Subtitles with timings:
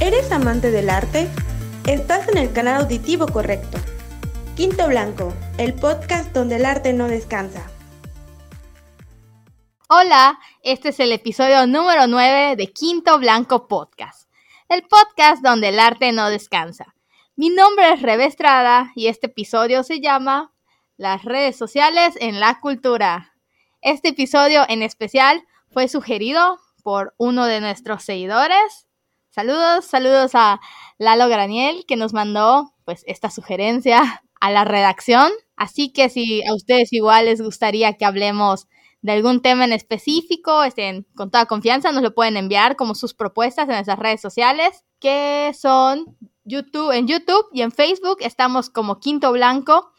[0.00, 1.28] ¿Eres amante del arte?
[1.84, 3.78] Estás en el canal auditivo correcto.
[4.56, 7.68] Quinto Blanco, el podcast donde el arte no descansa.
[9.88, 14.30] Hola, este es el episodio número 9 de Quinto Blanco Podcast,
[14.68, 16.94] el podcast donde el arte no descansa.
[17.34, 20.52] Mi nombre es Rebe Estrada y este episodio se llama
[20.96, 23.34] Las redes sociales en la cultura.
[23.80, 28.87] Este episodio en especial fue sugerido por uno de nuestros seguidores
[29.38, 30.60] Saludos, saludos a
[30.98, 35.30] Lalo Graniel que nos mandó pues esta sugerencia a la redacción.
[35.54, 38.66] Así que si a ustedes igual les gustaría que hablemos
[39.00, 43.14] de algún tema en específico, estén con toda confianza, nos lo pueden enviar como sus
[43.14, 48.98] propuestas en nuestras redes sociales, que son YouTube, en YouTube y en Facebook estamos como
[48.98, 49.92] Quinto Blanco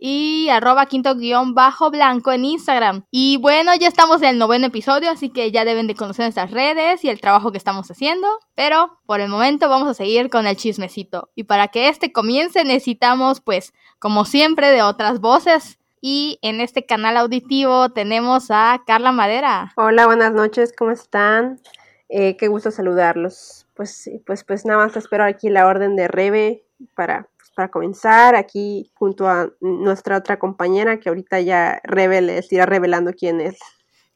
[0.00, 3.04] y arroba quinto guion bajo blanco en Instagram.
[3.10, 6.50] Y bueno, ya estamos en el noveno episodio, así que ya deben de conocer nuestras
[6.50, 8.26] redes y el trabajo que estamos haciendo.
[8.54, 11.28] Pero por el momento vamos a seguir con el chismecito.
[11.34, 15.78] Y para que este comience necesitamos, pues, como siempre, de otras voces.
[16.00, 19.72] Y en este canal auditivo tenemos a Carla Madera.
[19.76, 21.60] Hola, buenas noches, ¿cómo están?
[22.08, 23.66] Eh, qué gusto saludarlos.
[23.74, 26.64] Pues, pues, pues nada más espero aquí la orden de Rebe
[26.94, 33.12] para para comenzar, aquí junto a nuestra otra compañera que ahorita ya revele, irá revelando
[33.12, 33.58] quién es.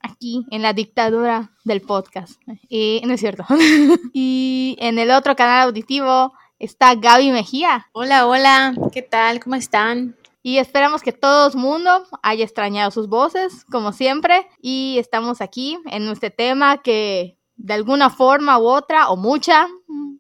[0.01, 2.41] Aquí, en la dictadura del podcast.
[2.69, 3.45] Y no es cierto.
[4.13, 7.87] y en el otro canal auditivo está Gaby Mejía.
[7.93, 9.41] Hola, hola, ¿qué tal?
[9.41, 10.17] ¿Cómo están?
[10.43, 14.47] Y esperamos que todo el mundo haya extrañado sus voces, como siempre.
[14.61, 19.69] Y estamos aquí en este tema que de alguna forma u otra, o mucha,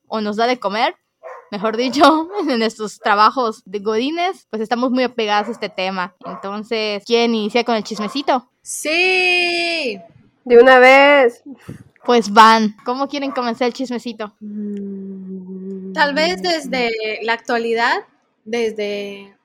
[0.06, 0.96] o nos da de comer,
[1.54, 6.16] mejor dicho, en estos trabajos de Godines, pues estamos muy apegados a este tema.
[6.26, 8.50] Entonces, ¿quién inicia con el chismecito?
[8.60, 10.00] Sí.
[10.44, 11.44] De una vez.
[12.04, 12.74] Pues van.
[12.84, 14.34] ¿Cómo quieren comenzar el chismecito?
[15.94, 16.90] Tal vez desde
[17.22, 18.02] la actualidad,
[18.44, 19.36] desde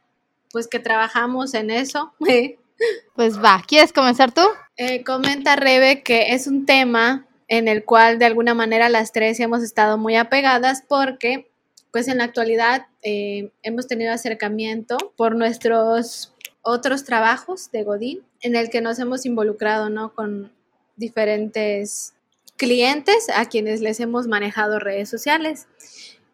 [0.52, 2.12] pues que trabajamos en eso.
[3.16, 4.42] pues va, ¿quieres comenzar tú?
[4.78, 9.40] Eh, comenta Rebe que es un tema en el cual de alguna manera las tres
[9.40, 11.49] hemos estado muy apegadas porque
[11.92, 18.56] pues en la actualidad eh, hemos tenido acercamiento por nuestros otros trabajos de Godín, en
[18.56, 20.14] el que nos hemos involucrado, ¿no?
[20.14, 20.52] Con
[20.98, 22.14] diferentes
[22.58, 25.68] clientes a quienes les hemos manejado redes sociales.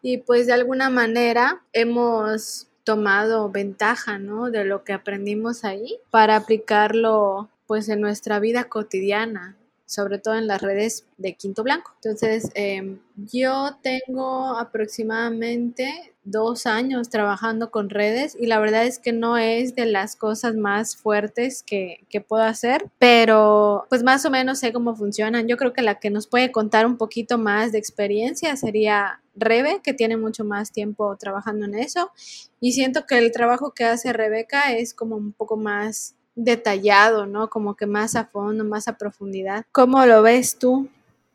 [0.02, 4.50] Y pues de alguna manera hemos tomado ventaja, ¿no?
[4.50, 9.56] De lo que aprendimos ahí para aplicarlo pues en nuestra vida cotidiana,
[9.86, 11.92] sobre todo en las redes de Quinto Blanco.
[12.02, 19.12] Entonces, em, yo tengo aproximadamente dos años trabajando con redes y la verdad es que
[19.12, 24.30] no es de las cosas más fuertes que, que, puedo hacer, pero pues más o
[24.30, 25.46] menos sé cómo funcionan.
[25.46, 29.80] Yo creo que la que nos puede contar un poquito más de experiencia sería Rebe,
[29.84, 32.10] que tiene mucho más tiempo trabajando en eso
[32.58, 37.48] y siento que el trabajo que hace Rebeca es como un poco más detallado, ¿no?
[37.48, 39.66] Como que más a fondo, más a profundidad.
[39.72, 40.88] ¿Cómo lo ves tú,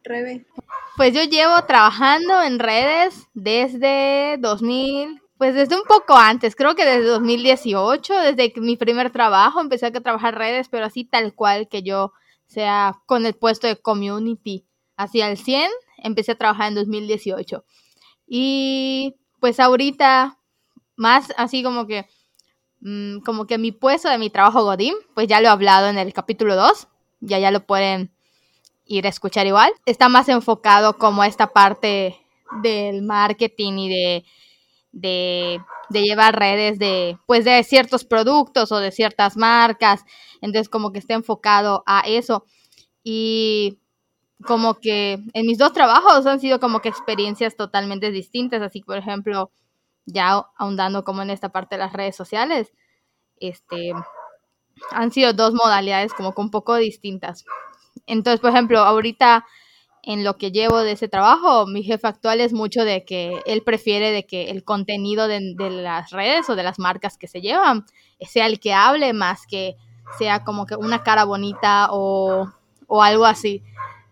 [0.04, 0.46] Rebe?
[0.96, 6.86] Pues yo llevo trabajando en redes desde 2000, pues desde un poco antes, creo que
[6.86, 11.82] desde 2018, desde mi primer trabajo empecé a trabajar redes, pero así tal cual que
[11.82, 12.14] yo
[12.46, 14.66] sea con el puesto de community
[14.98, 17.66] hacia el 100, empecé a trabajar en 2018.
[18.28, 20.38] Y pues ahorita
[20.96, 22.08] más así como que
[22.82, 25.98] Mm, como que mi puesto de mi trabajo Godín, pues ya lo he hablado en
[25.98, 26.88] el capítulo 2,
[27.20, 28.12] ya ya lo pueden
[28.86, 29.72] ir a escuchar igual.
[29.86, 32.18] Está más enfocado como esta parte
[32.64, 34.26] del marketing y de,
[34.92, 40.04] de, de, llevar redes de, pues de ciertos productos o de ciertas marcas.
[40.42, 42.46] Entonces como que está enfocado a eso.
[43.04, 43.80] Y
[44.46, 48.62] como que en mis dos trabajos han sido como que experiencias totalmente distintas.
[48.62, 49.52] Así, por ejemplo,
[50.06, 52.74] ya ahondando como en esta parte de las redes sociales,
[53.40, 53.94] este,
[54.92, 57.46] han sido dos modalidades como que un poco distintas.
[58.06, 59.46] Entonces, por ejemplo, ahorita
[60.04, 63.62] en lo que llevo de ese trabajo, mi jefe actual es mucho de que él
[63.64, 67.86] prefiere de que el contenido de, las redes o de las marcas que se llevan
[68.20, 69.76] sea el que hable más que
[70.18, 72.52] sea como que una cara bonita o,
[72.88, 73.64] o algo así.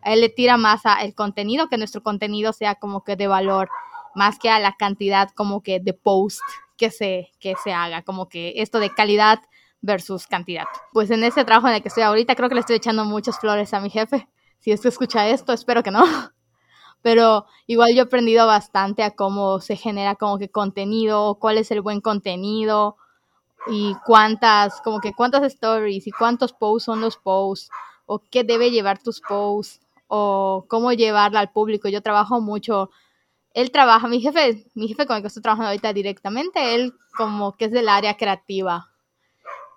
[0.02, 3.28] A él le tira más a el contenido, que nuestro contenido sea como que de
[3.28, 3.70] valor
[4.16, 6.42] más que a la cantidad como que de post
[6.78, 9.40] que se, que se haga, como que esto de calidad
[9.82, 10.66] versus cantidad.
[10.94, 13.40] Pues en ese trabajo en el que estoy ahorita creo que le estoy echando muchas
[13.40, 14.28] flores a mi jefe.
[14.60, 16.04] Si es que escucha esto, espero que no.
[17.02, 21.72] Pero igual yo he aprendido bastante a cómo se genera como que contenido, cuál es
[21.72, 22.98] el buen contenido
[23.68, 27.70] y cuántas, como que cuántas stories y cuántos posts son los posts
[28.06, 31.88] o qué debe llevar tus posts o cómo llevarla al público.
[31.88, 32.90] Yo trabajo mucho
[33.54, 37.54] él trabaja, mi jefe, mi jefe con el que estoy trabajando ahorita directamente, él como
[37.54, 38.88] que es del área creativa.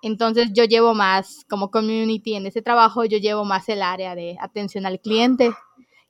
[0.03, 4.37] Entonces yo llevo más como community en ese trabajo, yo llevo más el área de
[4.41, 5.53] atención al cliente,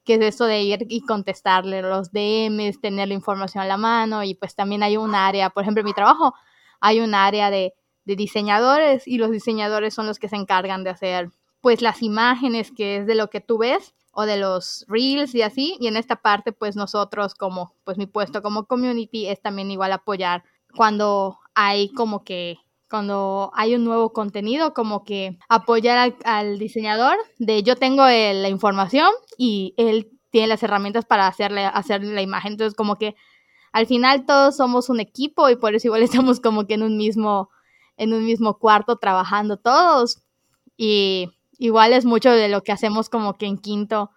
[0.04, 4.24] que es eso de ir y contestarle los DMs, tener la información a la mano
[4.24, 6.34] y pues también hay un área, por ejemplo, en mi trabajo
[6.80, 7.74] hay un área de,
[8.04, 11.30] de diseñadores y los diseñadores son los que se encargan de hacer
[11.60, 15.42] pues las imágenes que es de lo que tú ves o de los reels y
[15.42, 15.76] así.
[15.80, 19.92] Y en esta parte, pues nosotros como, pues mi puesto como community es también igual
[19.92, 20.44] apoyar
[20.74, 27.62] cuando hay como que, cuando hay un nuevo contenido, como que apoyar al, diseñador de
[27.62, 32.52] yo tengo la información y él tiene las herramientas para hacerle, hacerle la imagen.
[32.52, 33.14] Entonces como que
[33.72, 36.96] al final todos somos un equipo y por eso igual estamos como que en un
[36.96, 37.50] mismo,
[37.96, 40.22] en un mismo cuarto trabajando todos.
[40.76, 41.30] Y
[41.62, 44.10] igual es mucho de lo que hacemos como que en quinto.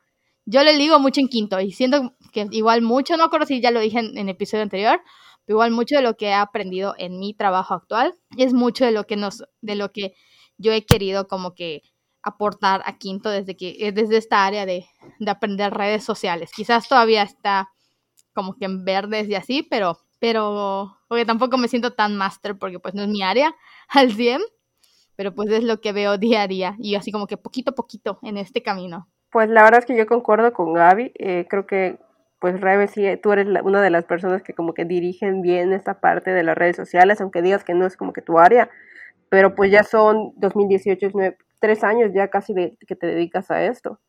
[0.45, 3.69] Yo le digo mucho en quinto y siento que igual mucho, no creo si ya
[3.69, 4.99] lo dije en, el episodio anterior,
[5.45, 8.91] pero igual mucho de lo que he aprendido en mi trabajo actual es mucho de
[8.91, 10.15] lo que nos, de lo que
[10.57, 11.83] yo he querido como que
[12.23, 14.87] aportar a quinto desde que, eh, desde esta área de,
[15.19, 16.51] de aprender redes sociales.
[16.51, 17.69] Quizás todavía está
[18.33, 22.79] como que en verdes y así, pero, pero, porque tampoco me siento tan máster porque
[22.79, 23.55] pues no es mi área
[23.89, 24.41] al 100,
[25.15, 27.75] pero pues es lo que veo día a día y así como que poquito a
[27.75, 29.07] poquito en este camino.
[29.31, 31.97] Pues la verdad es que yo concuerdo con Gaby, eh, creo que
[32.39, 35.99] pues Rebe, sí, tú eres una de las personas que como que dirigen bien esta
[35.99, 38.69] parte de las redes sociales, aunque digas que no es como que tu área,
[39.29, 41.09] pero pues ya son 2018,
[41.59, 43.99] tres años ya casi de que te dedicas a esto.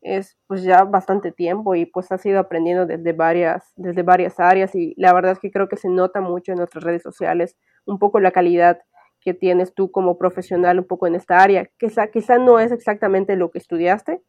[0.00, 4.74] Es pues ya bastante tiempo y pues has ido aprendiendo desde varias, desde varias áreas
[4.74, 7.98] y la verdad es que creo que se nota mucho en nuestras redes sociales un
[7.98, 8.80] poco la calidad
[9.20, 11.68] que tienes tú como profesional un poco en esta área.
[11.78, 14.22] Quizá, quizá no es exactamente lo que estudiaste,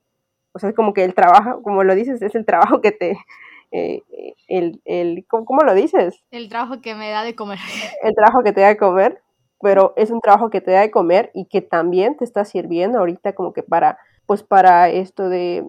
[0.52, 3.18] o sea, es como que el trabajo, como lo dices, es el trabajo que te,
[3.72, 4.02] eh,
[4.48, 6.24] el, el ¿cómo, lo dices?
[6.32, 7.60] El trabajo que me da de comer.
[8.04, 9.22] El trabajo que te da de comer,
[9.62, 13.00] pero es un trabajo que te da de comer y que también te está sirviendo
[13.00, 15.66] ahorita como que para, pues para esto de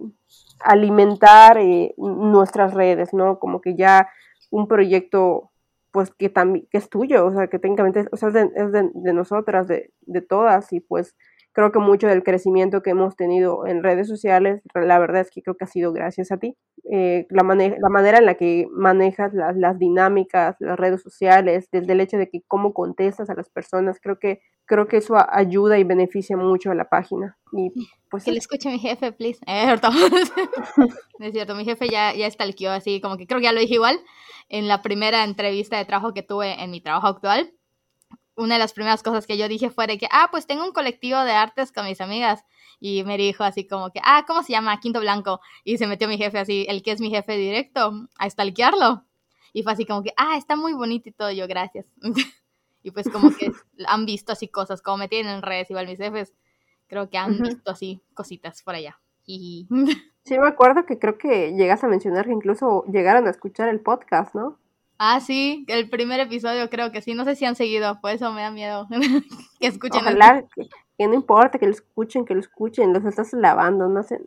[0.60, 3.38] alimentar eh, nuestras redes, ¿no?
[3.38, 4.08] Como que ya
[4.50, 5.49] un proyecto
[5.92, 8.72] pues que también que es tuyo, o sea, que técnicamente o sea, es, de, es
[8.72, 11.16] de, nosotras, de, de todas, y pues
[11.52, 15.42] creo que mucho del crecimiento que hemos tenido en redes sociales, la verdad es que
[15.42, 16.56] creo que ha sido gracias a ti.
[16.90, 21.92] Eh, la, la manera en la que manejas las, las, dinámicas, las redes sociales, desde
[21.92, 24.40] el hecho de que cómo contestas a las personas, creo que
[24.70, 27.36] creo que eso ayuda y beneficia mucho a la página.
[27.52, 27.72] Y
[28.08, 29.40] pues que le escuche mi jefe, please.
[29.48, 29.66] Eh,
[31.18, 33.74] es cierto, mi jefe ya, ya estalqueó así, como que creo que ya lo dije
[33.74, 33.98] igual
[34.48, 37.52] en la primera entrevista de trabajo que tuve en mi trabajo actual
[38.36, 40.72] una de las primeras cosas que yo dije fue de que, ah, pues tengo un
[40.72, 42.44] colectivo de artes con mis amigas.
[42.78, 44.80] Y me dijo así como que, ah, ¿cómo se llama?
[44.80, 45.40] Quinto Blanco.
[45.64, 49.04] Y se metió mi jefe así, el que es mi jefe directo, a stalkearlo.
[49.52, 51.30] Y fue así como que, ah, está muy bonito y todo.
[51.30, 51.86] Yo, gracias.
[52.82, 53.52] y pues como que
[53.86, 56.34] han visto así cosas, como me tienen en redes igual mis jefes.
[56.88, 58.98] Creo que han visto así cositas por allá.
[59.24, 59.68] Y...
[60.24, 63.80] sí, me acuerdo que creo que llegas a mencionar que incluso llegaron a escuchar el
[63.80, 64.58] podcast, ¿no?
[64.98, 67.14] Ah, sí, el primer episodio creo que sí.
[67.14, 68.86] No sé si han seguido, por eso me da miedo
[69.60, 70.00] que escuchen.
[70.02, 70.44] Ojalá,
[70.98, 72.92] que, no importa, que lo escuchen, que lo escuchen.
[72.92, 74.20] Los estás lavando, no, sé,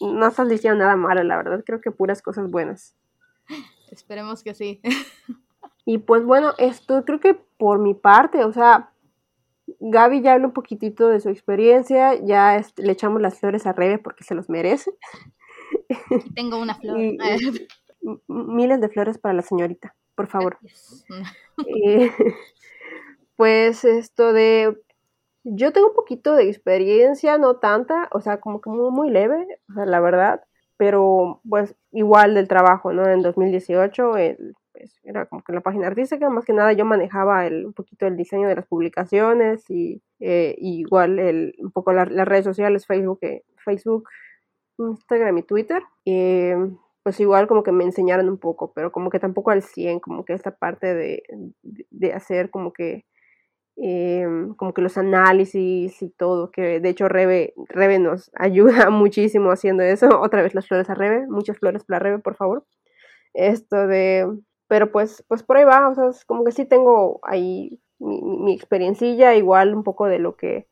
[0.00, 1.62] no estás diciendo nada malo, la verdad.
[1.66, 2.96] Creo que puras cosas buenas.
[3.90, 4.80] Esperemos que sí.
[5.84, 8.90] Y pues bueno, esto creo que por mi parte, o sea,
[9.78, 13.98] Gaby ya habla un poquitito de su experiencia, ya le echamos las flores a Rebe
[13.98, 14.90] porque se los merece.
[16.34, 16.98] Tengo una flor
[18.26, 20.58] miles de flores para la señorita, por favor.
[21.66, 22.10] Eh,
[23.36, 24.74] pues esto de,
[25.44, 29.74] yo tengo un poquito de experiencia, no tanta, o sea, como que muy, leve, o
[29.74, 30.42] sea, la verdad,
[30.78, 33.06] pero pues igual del trabajo, ¿no?
[33.06, 37.46] En 2018 el, pues, era como que la página artística, más que nada yo manejaba
[37.46, 42.08] el, un poquito el diseño de las publicaciones y, eh, igual el, un poco las
[42.08, 44.08] redes sociales, Facebook, eh, Facebook,
[44.78, 45.82] Instagram y Twitter.
[46.06, 46.56] Eh,
[47.02, 50.24] pues igual como que me enseñaron un poco, pero como que tampoco al 100, como
[50.24, 51.22] que esta parte de,
[51.62, 53.04] de, hacer como que
[53.76, 59.50] em, como que los análisis y todo, que de hecho Rebe, Rebe nos ayuda muchísimo
[59.52, 60.08] haciendo eso.
[60.20, 62.66] Otra vez las flores a Rebe, muchas flores para Rebe, por favor.
[63.34, 64.26] Esto de,
[64.70, 68.22] pero pues, pues por ahí va, o sea, es como que sí tengo ahí mi,
[68.22, 70.68] mi experiencia, igual un poco de lo que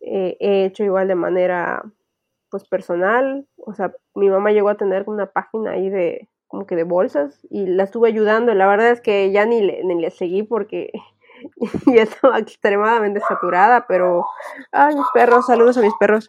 [0.00, 1.82] he hecho igual de manera
[2.50, 6.76] pues personal, o sea, mi mamá llegó a tener una página ahí de como que
[6.76, 10.10] de bolsas y la estuve ayudando, la verdad es que ya ni le, ni le
[10.10, 10.90] seguí porque
[11.94, 14.24] ya estaba extremadamente saturada, pero
[14.72, 16.26] ay, mis perros, saludos a mis perros.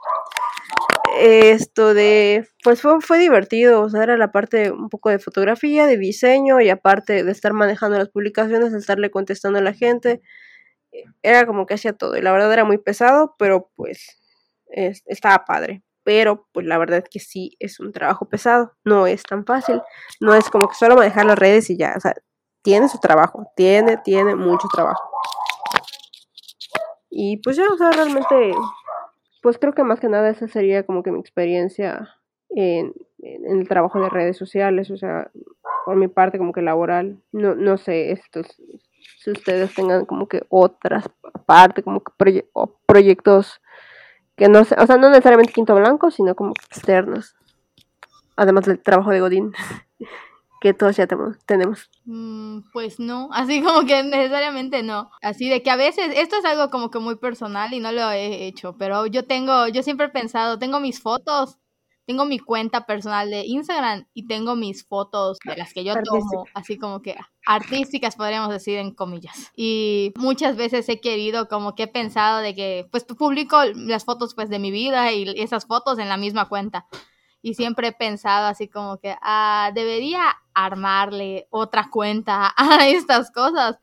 [1.20, 5.86] Esto de, pues fue, fue divertido, o sea, era la parte un poco de fotografía,
[5.86, 10.22] de diseño y aparte de estar manejando las publicaciones, de estarle contestando a la gente,
[11.22, 14.18] era como que hacía todo y la verdad era muy pesado, pero pues
[14.70, 15.84] estaba padre.
[16.04, 19.82] Pero pues la verdad que sí es un trabajo pesado, no es tan fácil,
[20.22, 22.14] no es como que solo manejar las redes y ya, o sea,
[22.62, 25.04] tiene su trabajo, tiene, tiene mucho trabajo.
[27.10, 28.54] Y pues ya, o sea, realmente,
[29.42, 32.16] pues creo que más que nada esa sería como que mi experiencia
[32.50, 35.32] en, el trabajo de redes sociales, o sea,
[35.86, 38.46] por mi parte como que laboral, no, no sé, estos,
[39.20, 41.10] si ustedes tengan como que otras
[41.46, 42.46] partes, como que
[42.86, 43.62] proyectos
[44.36, 47.36] que no, o sea, no necesariamente quinto blanco, sino como externos,
[48.36, 49.54] además del trabajo de Godín.
[50.60, 51.08] que todos ya
[51.46, 51.90] tenemos.
[52.06, 55.10] Mm, pues no, así como que necesariamente no.
[55.22, 58.12] Así de que a veces, esto es algo como que muy personal y no lo
[58.12, 61.58] he hecho, pero yo tengo, yo siempre he pensado, tengo mis fotos,
[62.08, 66.46] tengo mi cuenta personal de Instagram y tengo mis fotos de las que yo tomo,
[66.54, 69.52] así como que artísticas podríamos decir en comillas.
[69.58, 74.36] Y muchas veces he querido, como que he pensado de que pues publico las fotos
[74.36, 76.88] pues de mi vida y esas fotos en la misma cuenta
[77.42, 83.78] y siempre he pensado así como que ah, debería armarle otra cuenta a estas cosas,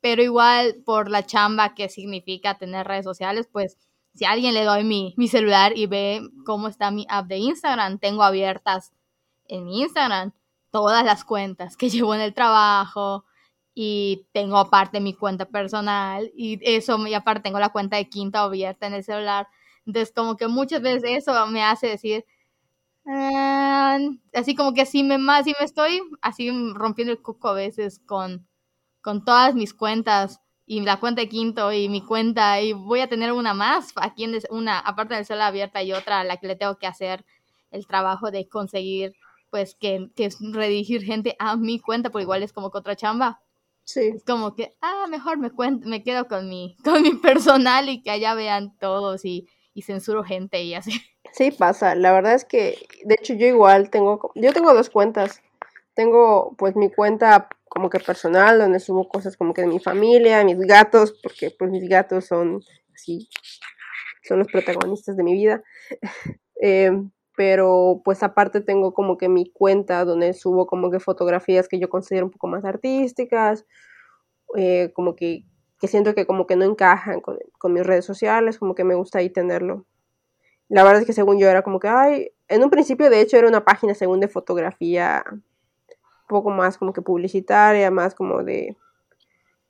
[0.00, 3.78] pero igual por la chamba que significa tener redes sociales, pues
[4.14, 7.98] si alguien le doy mi, mi celular y ve cómo está mi app de Instagram,
[7.98, 8.92] tengo abiertas
[9.48, 10.32] en Instagram
[10.70, 13.24] todas las cuentas que llevo en el trabajo
[13.74, 18.42] y tengo aparte mi cuenta personal y eso, y aparte tengo la cuenta de quinta
[18.42, 19.48] abierta en el celular.
[19.86, 22.24] Entonces, como que muchas veces eso me hace decir,
[23.06, 23.98] Ah,
[24.32, 27.98] así como que si me, más, si me estoy así rompiendo el cuco a veces
[28.06, 28.46] con,
[29.00, 33.08] con todas mis cuentas y la cuenta de quinto y mi cuenta y voy a
[33.08, 36.46] tener una más, aquí en una, aparte de la abierta y otra a la que
[36.46, 37.24] le tengo que hacer
[37.72, 39.14] el trabajo de conseguir
[39.50, 43.40] pues que, que redirigir gente a mi cuenta, por igual es como que otra chamba.
[43.84, 44.12] Sí.
[44.14, 45.50] Es como que, ah, mejor me,
[45.84, 50.24] me quedo con mi, con mi personal y que allá vean todos y, y censuro
[50.24, 50.92] gente y así.
[51.34, 51.94] Sí, pasa.
[51.94, 55.40] La verdad es que, de hecho, yo igual tengo, yo tengo dos cuentas.
[55.94, 60.44] Tengo pues mi cuenta como que personal, donde subo cosas como que de mi familia,
[60.44, 62.60] mis gatos, porque pues mis gatos son
[62.94, 63.30] así,
[64.28, 65.62] son los protagonistas de mi vida.
[66.64, 71.80] Em, pero pues aparte tengo como que mi cuenta donde subo como que fotografías que
[71.80, 73.66] yo considero un poco más artísticas,
[74.56, 75.44] eh, como que,
[75.82, 78.94] que, siento que como que no encajan con, con mis redes sociales, como que me
[78.94, 79.84] gusta ahí tenerlo
[80.72, 83.36] la verdad es que según yo era como que, ay, en un principio de hecho
[83.36, 85.42] era una página según de fotografía, un
[86.28, 88.78] poco más como que publicitaria, más como de,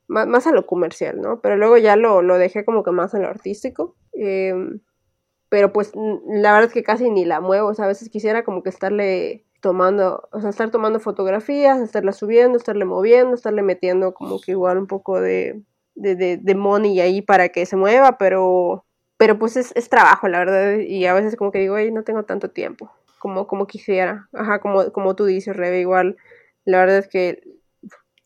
[0.07, 1.41] más, a lo comercial, ¿no?
[1.41, 3.97] Pero luego ya lo, lo dejé como que más en lo artístico.
[4.13, 4.79] Em,
[5.49, 8.45] pero pues la verdad es que casi ni la muevo, o sea, a veces quisiera
[8.45, 14.15] como que estarle tomando, o sea, estar tomando fotografías, estarla subiendo, estarle moviendo, estarle metiendo
[14.15, 15.63] como que igual un poco de,
[15.95, 18.85] de, de, de money ahí para que se mueva, pero
[19.23, 22.25] pero pues es, es, trabajo, la verdad, y a veces como que digo, no tengo
[22.25, 24.29] tanto tiempo como, como quisiera.
[24.33, 26.17] Ajá, como, como tú dices, Rebe, igual,
[26.65, 27.41] la verdad es que,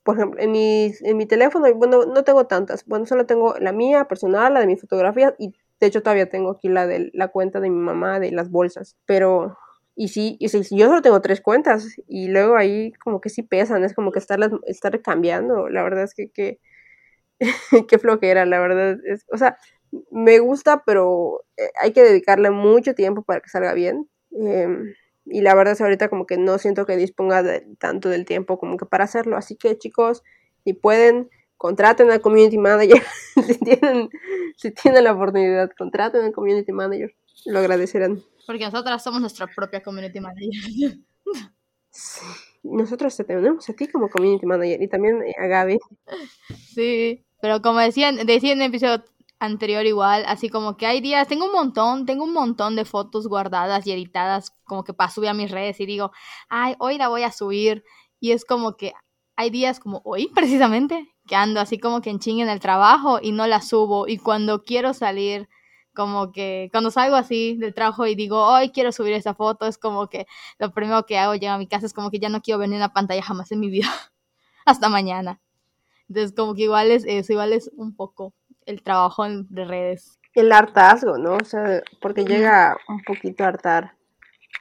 [0.03, 3.73] por ejemplo, en mi, en mi teléfono, bueno, no tengo tantas, bueno, solo tengo la
[3.73, 7.29] mía personal, la de mis fotografías, y de hecho todavía tengo aquí la de la
[7.29, 9.59] cuenta de mi mamá de las bolsas, pero...
[9.99, 13.43] Y sí, y sí, yo solo tengo tres cuentas y luego ahí como que sí
[13.43, 16.59] pesan, es como que estarlas, estar cambiando, la verdad es que, que
[17.89, 19.59] qué flojera, la verdad es, o sea,
[20.11, 24.09] me gusta, pero eh, hay que dedicarle mucho tiempo para que salga bien.
[24.33, 28.25] Em, y la verdad es ahorita como que no siento que disponga de, tanto del
[28.25, 29.37] tiempo como que para hacerlo.
[29.37, 30.23] Así que chicos,
[30.65, 33.03] si pueden, contraten al community manager.
[33.47, 34.09] si, tienen,
[34.57, 37.15] si tienen la oportunidad, contraten al community manager.
[37.45, 38.23] Lo agradecerán.
[38.47, 40.51] Porque nosotras somos nuestra propia community manager.
[42.63, 45.79] Nosotros te tenemos a ti como community manager y también a Gaby.
[46.75, 49.05] Sí, pero como decían en el episodio
[49.39, 53.29] anterior igual, así como que hay días, tengo un montón, tengo un montón de fotos
[53.29, 56.11] guardadas y editadas como que para subir a mis redes y digo,
[56.49, 57.85] ay, hoy la voy a subir
[58.19, 58.95] y es como que
[59.37, 63.21] hay días como hoy precisamente que ando así como que en ching en el trabajo
[63.23, 65.49] y no la subo y cuando quiero salir
[65.95, 69.79] como que cuando salgo así del trabajo y digo, hoy quiero subir esa foto, es
[69.79, 70.27] como que
[70.59, 72.73] lo primero que hago llego a mi casa es como que ya no quiero ver
[72.73, 73.87] en la pantalla jamás en mi vida.
[74.67, 75.41] Hasta mañana.
[76.09, 78.35] Entonces como que igual es eso, igual es un poco
[78.67, 80.19] el trabajo de redes.
[80.35, 81.37] El hartazgo, ¿no?
[81.37, 83.93] O sea, porque llega un poquito a hartar.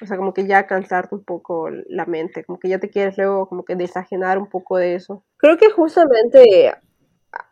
[0.02, 3.18] O sea, como que ya cansarte un poco la mente, como que ya te quieres
[3.18, 5.24] luego como que desajenar un poco de eso.
[5.38, 6.74] Creo que justamente,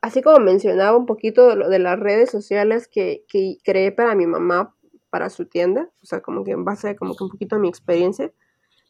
[0.02, 4.16] así como mencionaba un poquito de, lo de las redes sociales que, que creé para
[4.16, 4.76] mi mamá,
[5.10, 7.60] para su tienda, o sea, como que en base a como que un poquito a
[7.60, 8.32] mi experiencia.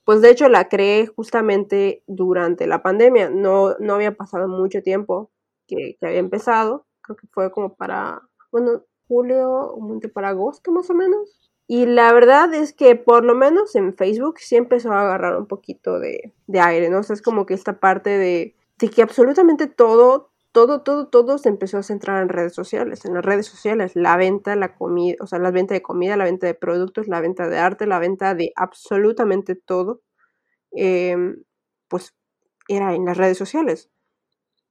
[0.05, 5.31] Pues de hecho la creé justamente durante la pandemia, no, no había pasado mucho tiempo
[5.67, 9.75] que, que había empezado, creo que fue como para, bueno, julio,
[10.13, 11.39] para agosto más o menos.
[11.67, 15.47] Y la verdad es que por lo menos en Facebook sí empezó a agarrar un
[15.47, 16.99] poquito de, de aire, ¿no?
[16.99, 21.79] Es como que esta parte de, de que absolutamente todo, todo, todo, todo se empezó
[21.79, 23.05] a centrar en redes sociales.
[23.05, 26.25] En las redes sociales, la venta, la comida, o sea, la venta de comida, la
[26.25, 30.01] venta de productos, la venta de arte, la venta de absolutamente todo,
[30.71, 31.43] em,
[31.89, 32.15] pues
[32.69, 33.91] era en las redes sociales.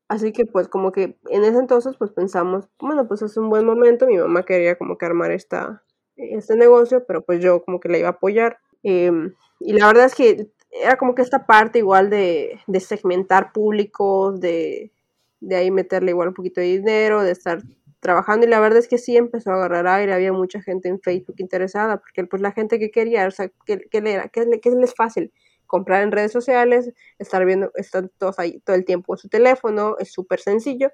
[0.08, 3.64] Así que pues como que en ese entonces pues pensamos, bueno, pues es un buen
[3.66, 5.82] momento, mi mamá quería como que armar esta,
[6.16, 8.58] este negocio, pero pues yo como que la iba a apoyar.
[8.82, 13.52] Em, y la verdad es que era como que esta parte igual de, de segmentar
[13.52, 14.92] públicos, de,
[15.42, 17.62] de ahí meterle igual un poquito de dinero, de estar
[18.00, 21.00] trabajando y la verdad es que sí empezó a agarrar aire, había mucha gente en
[21.00, 24.28] Facebook interesada, porque pues la gente que quería, o sea, ¿qué, qué le era?
[24.28, 25.32] ¿Qué, ¿Qué es fácil?
[25.72, 29.96] comprar en redes sociales, estar viendo, están todos ahí todo el tiempo en su teléfono,
[29.98, 30.90] es súper sencillo.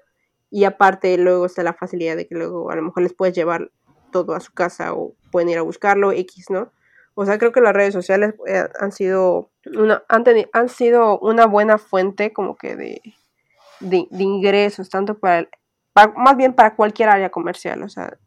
[0.49, 3.71] Y aparte luego está la facilidad de que luego a lo mejor les puedes llevar
[4.13, 6.71] todo a su casa o pueden ir a buscarlo, X, ¿no?
[7.13, 11.45] O sea, creo que las redes sociales eh, han sido una, han, han, sido una
[11.45, 13.01] buena fuente como que de,
[13.79, 15.47] de, ingresos, tanto para,
[16.15, 18.17] más bien para cualquier área comercial, o sea,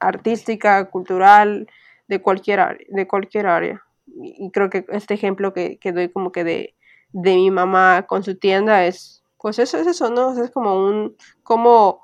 [0.00, 1.68] artística, cultural,
[2.08, 6.44] de cualquier de cualquier área y creo que este ejemplo que, que doy como que
[6.44, 6.74] de,
[7.10, 10.32] de, mi mamá con su tienda es, pues eso es eso, ¿no?
[10.42, 12.00] es como un, como,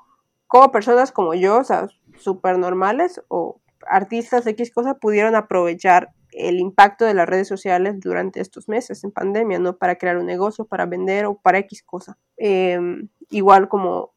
[0.47, 6.59] como personas como yo, o sea, súper normales o artistas X cosa pudieron aprovechar el
[6.59, 9.77] impacto de las redes sociales durante estos meses en pandemia, ¿no?
[9.77, 12.17] Para crear un negocio, para vender o para X cosa.
[12.37, 14.13] Em, igual como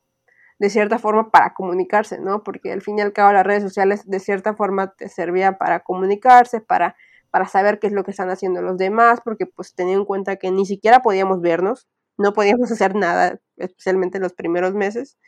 [0.58, 2.42] de cierta forma para comunicarse, ¿no?
[2.42, 5.80] Porque al fin y al cabo las redes sociales de cierta forma te servían para
[5.80, 6.96] comunicarse, para
[7.34, 10.36] para saber qué es lo que están haciendo los demás, porque pues tenía en cuenta
[10.36, 15.18] que ni siquiera podíamos vernos, no podíamos hacer nada, especialmente los primeros meses,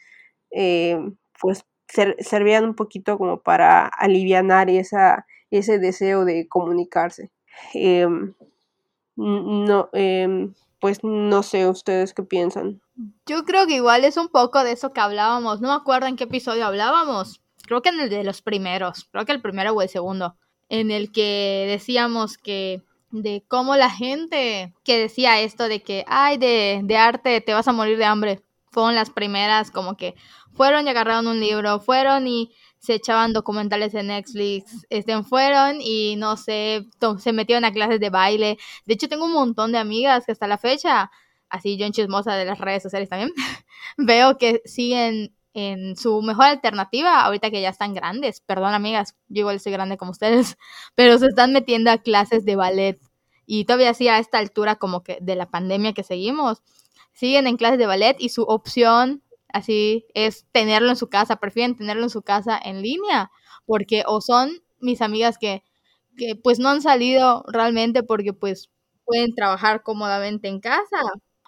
[0.53, 1.01] eh,
[1.41, 1.67] pues
[2.21, 7.31] servían un poquito como para aliviar esa, ese deseo de comunicarse.
[7.75, 8.35] Em,
[9.17, 12.81] no, em, pues no sé ustedes qué piensan.
[13.27, 16.17] Yo creo que igual es un poco de eso que hablábamos, no me acuerdo en
[16.17, 19.83] qué episodio hablábamos, creo que en el de los primeros, creo que el primero o
[19.83, 20.37] el segundo,
[20.69, 26.39] en el que decíamos que de cómo la gente que decía esto de que, ay,
[26.39, 30.15] de, de arte te vas a morir de hambre, fueron las primeras como que
[30.53, 32.53] fueron y agarraron un libro, fueron y
[32.87, 36.87] se echaban documentales en Netflix, estén fueron y no sé,
[37.19, 38.59] se metieron a clases de baile.
[38.85, 41.11] De hecho, tengo un montón de amigas que hasta la fecha,
[41.49, 43.33] así yo en chismosa de las redes sociales también,
[43.97, 49.41] veo que siguen en su mejor alternativa, ahorita que ya están grandes, perdón amigas, yo
[49.41, 50.57] igual soy grande como ustedes,
[50.95, 53.01] pero se están metiendo a clases de ballet
[53.47, 56.63] y todavía así a esta altura como que de la pandemia que seguimos,
[57.15, 59.23] siguen en clases de ballet y su opción
[59.57, 63.31] así es tenerlo en su casa, prefieren tenerlo en su casa en línea,
[63.67, 65.63] porque o son mis amigas que,
[66.17, 68.71] que pues no han salido realmente porque pues
[69.05, 71.01] pueden trabajar cómodamente en casa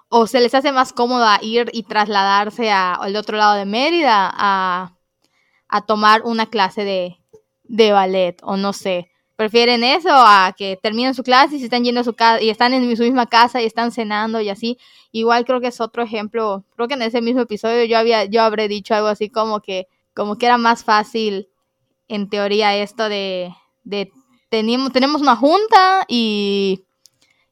[0.08, 4.94] o se les hace más cómoda ir y trasladarse al otro lado de Mérida a,
[5.86, 7.18] tomar una clase de,
[7.64, 9.10] de, ballet o no sé.
[9.38, 12.50] Prefieren eso a que terminen su clase y se están yendo a su casa y
[12.50, 14.78] están en su misma casa y están cenando y así.
[15.12, 16.64] Igual creo que es otro ejemplo.
[16.74, 19.86] Creo que en ese mismo episodio yo había yo habré dicho algo así como que
[20.12, 21.48] como que era más fácil
[22.08, 24.10] en teoría esto de de
[24.50, 26.84] tenemos tenemos una junta y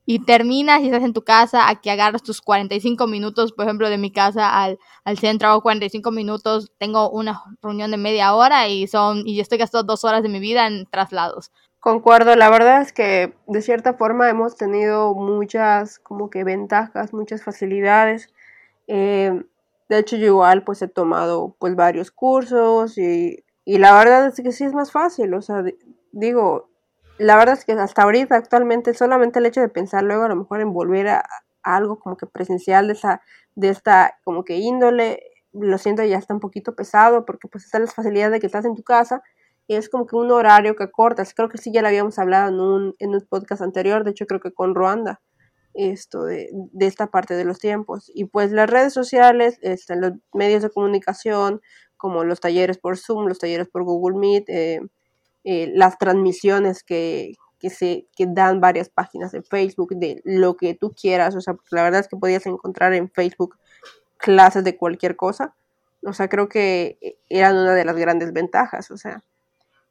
[0.07, 3.89] y terminas y estás en tu casa a que agarras tus 45 minutos, por ejemplo,
[3.91, 8.69] de mi casa al, al centro hago 45 minutos, tengo una reunión de media hora
[8.69, 11.51] y son y estoy gastando dos horas de mi vida en traslados.
[11.81, 17.45] Concuerdo, la verdad es que de cierta forma hemos tenido muchas como que ventajas, muchas
[17.45, 18.33] facilidades.
[18.89, 19.45] Eh,
[19.89, 24.41] de hecho, yo igual pues he tomado pues varios cursos y, y la verdad es
[24.43, 25.63] que sí es más fácil, o sea,
[26.13, 26.71] digo,
[27.19, 30.37] la verdad es que hasta ahorita actualmente solamente el hecho de pensar luego a lo
[30.37, 31.25] mejor en volver a,
[31.63, 33.23] algo como que presencial de esa
[33.55, 35.21] de esta como que índole
[35.53, 38.65] lo siento ya está un poquito pesado porque pues están las facilidades de que estás
[38.65, 39.23] en tu casa
[39.69, 41.35] es como que un horario que cortas.
[41.35, 44.27] Creo que sí ya lo habíamos hablado en un, en un podcast anterior de hecho
[44.27, 45.21] creo que con Ruanda
[45.75, 48.11] esto de, de esta parte de los tiempos.
[48.15, 51.61] Y pues las redes sociales este, los medios de comunicación
[51.97, 54.81] como los talleres por Zoom los talleres por Google Meet eh,
[55.49, 60.75] eh, las transmisiones que, que, se, que dan varias páginas de Facebook de lo que
[60.75, 63.57] tú quieras, o sea, la verdad es que podías encontrar en Facebook
[64.17, 65.55] clases de cualquier cosa,
[66.03, 66.99] o sea, creo que
[67.29, 69.23] eran una de las grandes ventajas, o sea,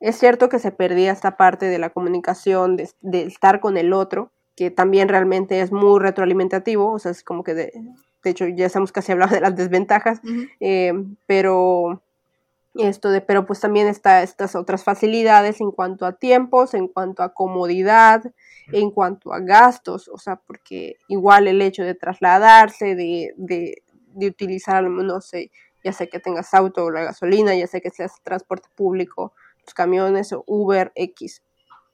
[0.06, 4.32] Es cierto que se perdía esta parte de la comunicación, de, estar con el otro,
[4.56, 7.74] que también realmente es muy retroalimentativo, o sea, es como que de,
[8.24, 10.22] de hecho ya estamos casi hablando de las desventajas,
[10.60, 10.94] eh,
[11.26, 12.04] pero
[12.76, 17.24] esto de, pero pues también está estas otras facilidades en cuanto a tiempos, en cuanto
[17.24, 18.32] a comodidad,
[18.72, 23.82] en cuanto a gastos, o sea, porque igual el hecho de trasladarse, de, de,
[24.14, 25.50] de utilizar, no sé,
[25.84, 29.34] ya sé que tengas auto o la gasolina, ya sé que seas transporte público,
[29.74, 31.42] camiones o Uber X,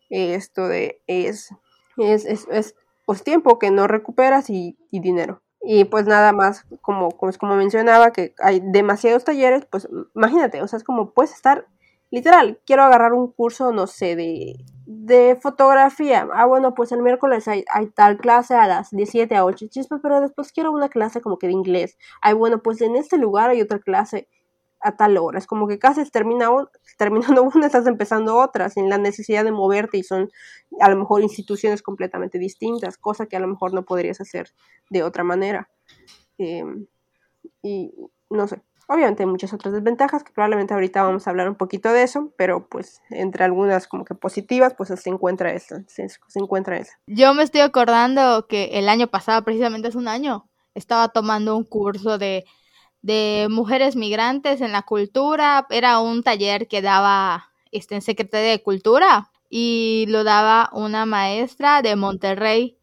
[0.09, 1.49] esto de es,
[1.97, 5.41] es, es, es pues tiempo que no recuperas y, dinero.
[5.61, 10.67] Y pues nada más, como, como, como mencionaba, que hay demasiados talleres, pues imagínate, o
[10.67, 11.67] sea, es como puedes estar,
[12.09, 14.55] literal, quiero agarrar un curso, no sé, de,
[14.85, 16.27] de fotografía.
[16.33, 19.99] Ah, bueno, pues el miércoles hay, hay, tal clase a las 17 a 8 chispas,
[20.01, 21.97] pero después quiero una clase como que de inglés.
[22.21, 24.27] Ay, bueno, pues en este lugar hay otra clase
[24.79, 25.37] a tal hora.
[25.37, 26.49] Es como que casi termina,
[27.01, 30.29] terminando una, estás empezando otra, sin la necesidad de moverte y son
[30.79, 34.51] a lo mejor instituciones completamente distintas, cosa que a lo mejor no podrías hacer
[34.91, 35.67] de otra manera.
[36.37, 36.85] Em,
[37.63, 37.91] y
[38.29, 41.91] no sé, obviamente hay muchas otras desventajas que probablemente ahorita vamos a hablar un poquito
[41.91, 46.77] de eso, pero pues entre algunas como que positivas, pues se encuentra esto, se, encuentra
[46.77, 46.91] eso.
[47.07, 51.63] Yo me estoy acordando que el año pasado, precisamente hace un año, estaba tomando un
[51.63, 52.45] curso de
[53.01, 55.65] de mujeres migrantes en la cultura.
[55.69, 61.81] Era un taller que daba este, en Secretaría de Cultura y lo daba una maestra
[61.81, 62.77] de Monterrey.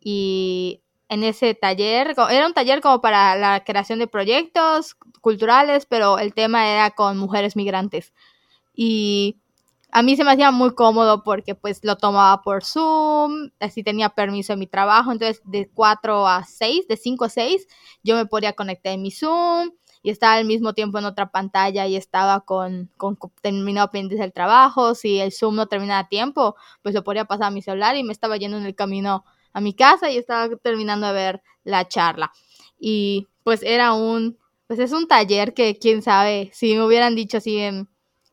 [0.00, 6.18] Y en ese taller, era un taller como para la creación de proyectos culturales, pero
[6.18, 8.12] el tema era con mujeres migrantes.
[8.74, 9.41] Y
[9.92, 14.08] a mí se me hacía muy cómodo porque pues lo tomaba por Zoom, así tenía
[14.08, 17.68] permiso en mi trabajo, entonces de 4 a 6, de 5 a 6,
[18.02, 19.70] yo me podía conectar en mi Zoom
[20.02, 24.32] y estaba al mismo tiempo en otra pantalla y estaba con, con, terminado pendiente del
[24.32, 27.94] trabajo, si el Zoom no terminaba a tiempo, pues lo podía pasar a mi celular
[27.94, 31.42] y me estaba yendo en el camino a mi casa y estaba terminando de ver
[31.64, 32.32] la charla.
[32.78, 37.36] Y pues era un, pues es un taller que quién sabe, si me hubieran dicho
[37.36, 37.91] así en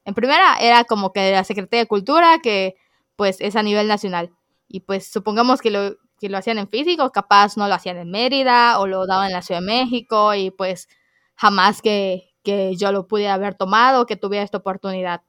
[0.09, 2.75] en primera era como que la Secretaría de Cultura, que
[3.15, 4.31] pues es a nivel nacional.
[4.67, 8.09] Y pues supongamos que lo, que lo hacían en físico, capaz no lo hacían en
[8.09, 10.87] Mérida o lo daban en la Ciudad de México y pues
[11.35, 15.21] jamás que, que yo lo pudiera haber tomado, que tuviera esta oportunidad.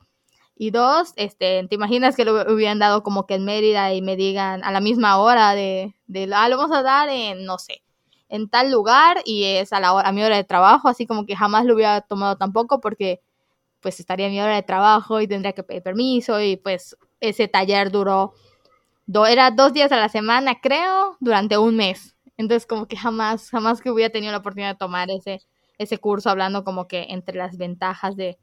[0.56, 4.16] Y dos, este, ¿te imaginas que lo hubieran dado como que en Mérida y me
[4.16, 7.82] digan a la misma hora de, de ah, lo vamos a dar en, no sé,
[8.28, 11.26] en tal lugar y es a la hora, a mi hora de trabajo, así como
[11.26, 13.20] que jamás lo hubiera tomado tampoco porque
[13.80, 17.90] pues estaría mi hora de trabajo y tendría que pedir permiso y pues ese taller
[17.90, 18.34] duró,
[19.28, 22.16] era dos días a la semana creo, durante un mes.
[22.36, 25.40] Entonces como que jamás, jamás que hubiera tenido la oportunidad de tomar ese,
[25.78, 28.38] ese curso hablando como que entre las ventajas de,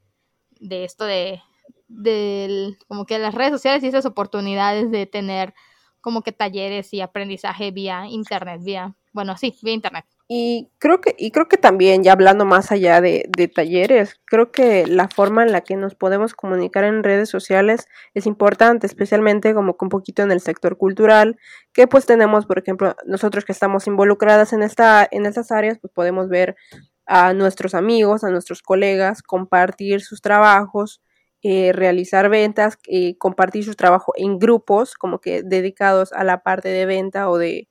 [0.60, 1.42] de esto de,
[1.88, 5.54] de como que las redes sociales y esas oportunidades de tener
[6.02, 10.06] como que talleres y aprendizaje vía internet, vía, bueno, sí, vía internet.
[10.30, 14.86] Y creo que, y creo que también, ya hablando más allá de, talleres, creo que
[14.86, 19.78] la forma en la que nos podemos comunicar en redes sociales es importante, especialmente como
[19.78, 21.38] que un poquito en el sector cultural,
[21.72, 25.94] que pues tenemos, por ejemplo, nosotros que estamos involucradas en esta, en estas áreas, pues
[25.94, 26.58] podemos ver
[27.06, 31.02] a nuestros amigos, a nuestros colegas, compartir sus trabajos,
[31.42, 36.68] eh, realizar ventas, eh, compartir su trabajo en grupos, como que dedicados a la parte
[36.68, 37.70] de venta o de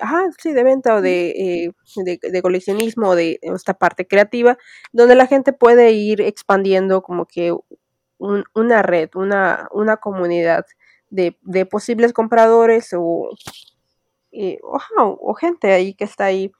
[0.00, 4.58] ajá, sí, de venta o de, eh, de, coleccionismo o de esta parte creativa,
[4.92, 7.54] donde la gente puede ir expandiendo como que
[8.18, 10.64] una red, una, una comunidad
[11.10, 13.30] de, de posibles compradores o,
[14.32, 16.52] eh, o, gente ahí que está ahí,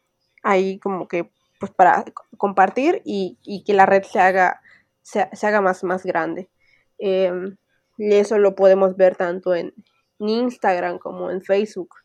[0.42, 2.04] ahí como que pues para
[2.36, 4.60] compartir y, y que la red se haga,
[5.02, 6.50] se, haga más, más grande.
[6.98, 7.56] Em,
[7.98, 9.72] y eso lo podemos ver tanto en
[10.18, 12.03] Instagram como en Facebook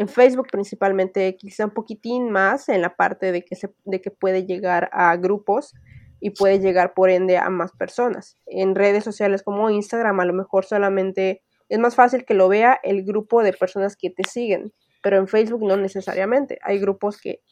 [0.00, 4.10] en Facebook principalmente quizá un poquitín más en la parte de que, se, de que
[4.10, 5.74] puede llegar a grupos
[6.20, 8.38] y puede llegar por ende a más personas.
[8.46, 12.80] En redes sociales como Instagram a lo mejor solamente es más fácil que lo vea
[12.82, 16.58] el grupo de personas que te siguen, pero en Facebook no necesariamente.
[16.62, 17.42] Hay grupos que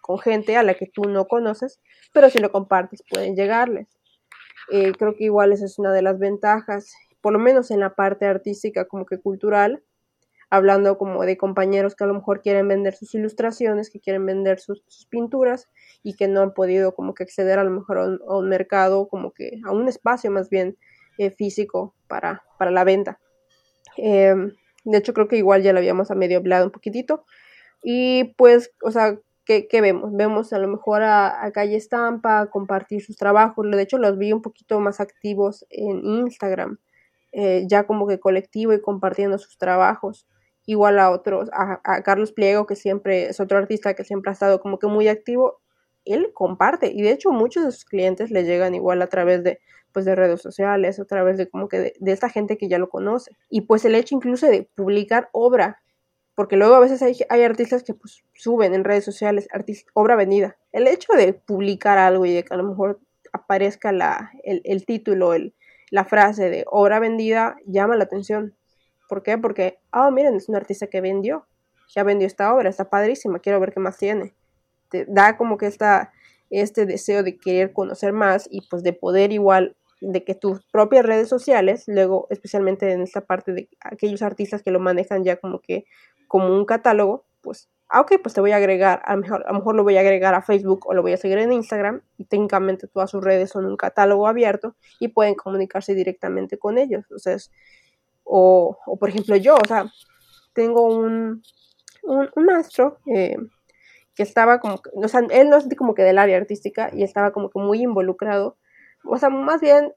[0.00, 1.80] con gente a la que tú no conoces,
[2.12, 3.88] pero si lo compartes pueden llegarles.
[4.70, 7.96] Eh, creo que igual esa es una de las ventajas, por lo menos en la
[7.96, 9.82] parte artística como que cultural,
[10.50, 14.60] hablando como de compañeros que a lo mejor quieren vender sus ilustraciones, que quieren vender
[14.60, 15.68] sus, pinturas
[16.02, 19.32] y que no han podido como que acceder a lo mejor a un, mercado, como
[19.32, 20.76] que a un espacio más bien
[21.18, 23.18] eh, físico para, para la venta.
[23.96, 24.52] Em,
[24.84, 27.24] de hecho, creo que igual ya lo habíamos a medio hablado un poquitito.
[27.82, 30.14] Y pues, o sea, ¿qué, vemos?
[30.14, 33.66] Vemos a lo mejor a, Calle Estampa compartir sus trabajos.
[33.70, 36.78] De hecho, los vi un poquito más activos en Instagram
[37.38, 40.26] eh, ya como que colectivo y compartiendo sus trabajos.
[40.66, 44.60] Igual a otros, a, Carlos Pliego, que siempre es otro artista que siempre ha estado
[44.60, 45.60] como que muy activo,
[46.04, 49.60] él comparte y de hecho muchos de sus clientes le llegan igual a través de
[49.92, 52.90] pues de redes sociales, a través de como que de, esta gente que ya lo
[52.90, 53.30] conoce.
[53.48, 55.80] Y pues el hecho incluso de publicar obra
[56.36, 59.48] porque luego a veces hay, hay artistas que pues, suben en redes sociales
[59.94, 60.58] obra vendida.
[60.70, 63.00] El hecho de publicar algo y de que a lo mejor
[63.32, 65.54] aparezca la, el, el título, el,
[65.90, 68.54] la frase de obra vendida, llama la atención.
[69.08, 69.38] ¿Por qué?
[69.38, 71.46] Porque, ah, miren, es un artista que vendió,
[71.94, 74.34] ya vendió esta obra, está padrísima, quiero ver qué más tiene.
[74.90, 76.12] Te da como que esta,
[76.50, 81.06] este deseo de querer conocer más y pues de poder igual de que tus propias
[81.06, 85.60] redes sociales, luego especialmente en esta parte de aquellos artistas que lo manejan ya como
[85.60, 85.86] que
[86.28, 89.52] como un catálogo, pues, ah, ok, pues te voy a agregar, a lo, mejor, a
[89.52, 92.02] lo mejor lo voy a agregar a Facebook o lo voy a seguir en Instagram
[92.18, 97.04] y técnicamente todas sus redes son un catálogo abierto y pueden comunicarse directamente con ellos.
[97.16, 97.36] Sea,
[98.26, 99.90] o, o, por ejemplo yo, o sea,
[100.52, 101.42] tengo un,
[102.02, 103.36] un, maestro eh,
[104.14, 107.32] que estaba como, o sea, él no es como que del área artística y estaba
[107.32, 108.56] como que muy involucrado,
[109.04, 109.92] o sea, más bien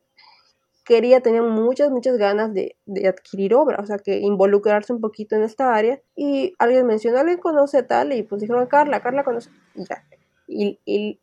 [0.90, 5.36] quería, tenía muchas, muchas ganas de, de, adquirir obra, o sea, que involucrarse un poquito
[5.36, 6.02] en esta área.
[6.16, 10.04] Y alguien mencionó, alguien conoce tal, y pues dijeron, Carla, Carla conoce, y ya.
[10.48, 11.20] Y, y,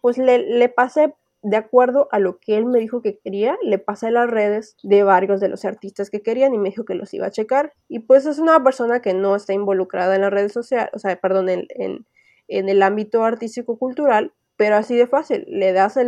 [0.00, 3.78] pues le, le, pasé, de acuerdo a lo que él me dijo que quería, le
[3.78, 7.12] pasé las redes de varios de los artistas que querían y me dijo que los
[7.12, 7.74] iba a checar.
[7.86, 11.16] Y pues es una persona que no está involucrada en las redes sociales, o sea,
[11.16, 12.06] perdón, en,
[12.48, 15.98] el ámbito artístico-cultural, pero así de fácil, le das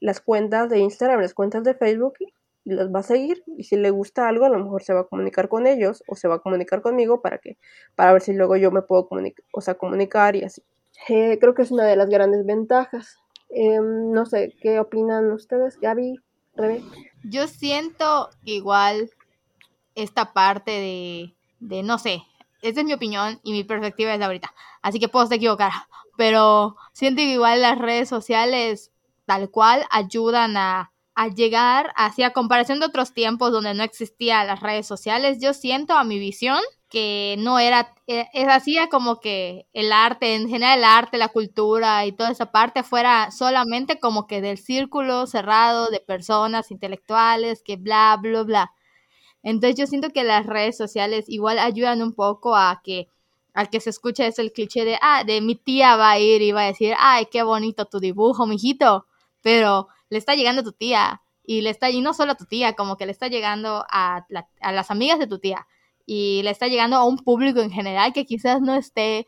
[0.00, 2.14] las cuentas de Instagram, las cuentas de Facebook
[2.64, 5.00] y los va a seguir y si le gusta algo a lo mejor se va
[5.00, 7.56] a comunicar con ellos o se va a comunicar conmigo para que
[7.94, 10.62] para ver si luego yo me puedo comunicar, o sea, comunicar y así.
[11.08, 13.18] Eh, creo que es una de las grandes ventajas.
[13.50, 15.78] Eh, no sé, ¿qué opinan ustedes?
[15.80, 16.20] Gaby,
[16.54, 16.82] Rebe.
[17.24, 19.10] Yo siento igual
[19.94, 22.22] esta parte de, de no sé,
[22.62, 26.76] esta es mi opinión y mi perspectiva es ahorita, así que puedo estar equivocada, pero
[26.92, 28.92] siento igual las redes sociales
[29.26, 34.60] tal cual ayudan a, a llegar hacia comparación de otros tiempos donde no existían las
[34.60, 39.66] redes sociales, yo siento a mi visión que no era, e, es hacía como que
[39.72, 44.26] el arte, en general el arte, la cultura y toda esa parte fuera solamente como
[44.26, 48.72] que del círculo cerrado de personas intelectuales que bla, bla, bla.
[49.42, 53.08] Entonces yo siento que las redes sociales igual ayudan un poco a que
[53.54, 56.42] al que se escucha es el cliché de, ah, de mi tía va a ir
[56.42, 59.06] y va a decir, ay, qué bonito tu dibujo, mijito,
[59.42, 62.44] pero le está llegando a tu tía y le está, y no solo a tu
[62.46, 64.26] tía, como que le está llegando a,
[64.60, 65.66] a las amigas de tu tía
[66.10, 69.26] y le está llegando a un público en general que quizás no esté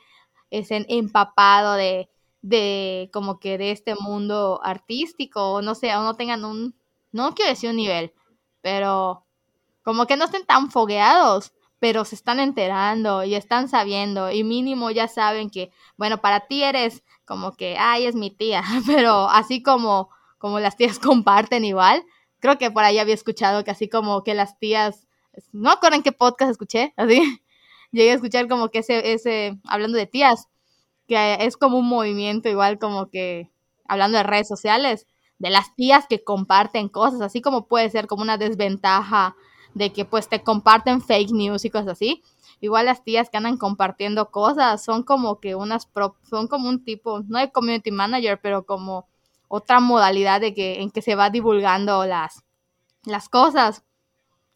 [0.51, 2.09] es empapado de,
[2.40, 6.75] de como que de este mundo artístico, o no sé, o no tengan un,
[7.12, 8.14] no quiero decir un nivel,
[8.62, 9.27] pero
[9.83, 14.90] como que no estén tan fogueados, pero se están enterando y están sabiendo y mínimo
[14.90, 19.62] ya saben que, bueno, para ti eres como que, ay, es mi tía, pero así
[19.62, 22.03] como, como las tías comparten igual,
[22.38, 25.07] creo que por ahí había escuchado que así como que las tías,
[25.53, 27.40] no acuerdan qué podcast escuché, así,
[27.93, 30.49] llegué a escuchar como que ese, ese, hablando de tías,
[31.07, 33.51] que es como un movimiento igual como que,
[33.87, 35.07] hablando de redes sociales,
[35.38, 39.35] de las tías que comparten cosas, así como puede ser como una desventaja
[39.75, 42.23] de que pues te comparten fake news y cosas así.
[42.61, 46.85] Igual las tías que andan compartiendo cosas son como que unas, pro, son como un
[46.85, 49.09] tipo, no de community manager, pero como
[49.49, 52.45] otra modalidad de que, en que se va divulgando las,
[53.05, 53.83] las cosas.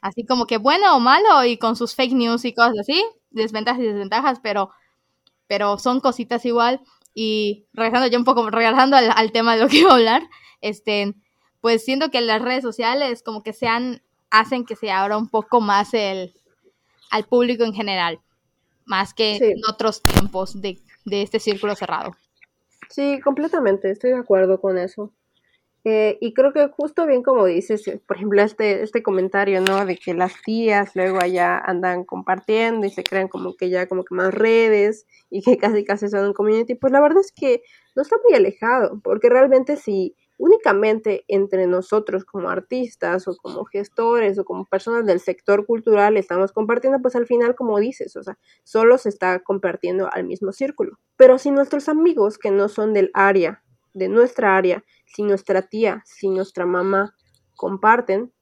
[0.05, 3.81] Así como que bueno o malo y con sus fake news y cosas así, desventajas
[3.81, 4.69] y desventajas, pero,
[5.47, 6.83] pero son cositas igual.
[7.15, 10.23] Y regresando ya un poco, regresando al, al tema de lo que iba a hablar,
[10.61, 11.15] este,
[11.63, 15.31] pues siento que las redes sociales como que se han hacen que se abra un
[15.31, 16.35] poco más el,
[17.11, 18.21] al público en general,
[18.85, 19.45] más que sí.
[19.45, 22.15] en otros tiempos de, de, este círculo cerrado.
[22.91, 25.15] Sí, completamente, estoy de acuerdo con eso.
[25.87, 29.85] Eh, y creo que justo bien como dices, por ejemplo, este, este comentario, ¿no?
[29.85, 34.03] De que las tías luego allá andan compartiendo y se crean como que ya como
[34.05, 37.63] que más redes y que casi casi son un community, pues la verdad es que
[37.95, 44.39] no está muy alejado, porque realmente si únicamente entre nosotros como artistas o como gestores
[44.39, 48.39] o como personas del sector cultural estamos compartiendo, pues al final, como dices, o sea,
[48.65, 50.99] solo se está compartiendo al mismo círculo.
[51.17, 53.63] Pero si nuestros amigos que no son del área,
[53.95, 57.15] de nuestra área, si nuestra tía, si nuestra mamá
[57.57, 58.33] comparten,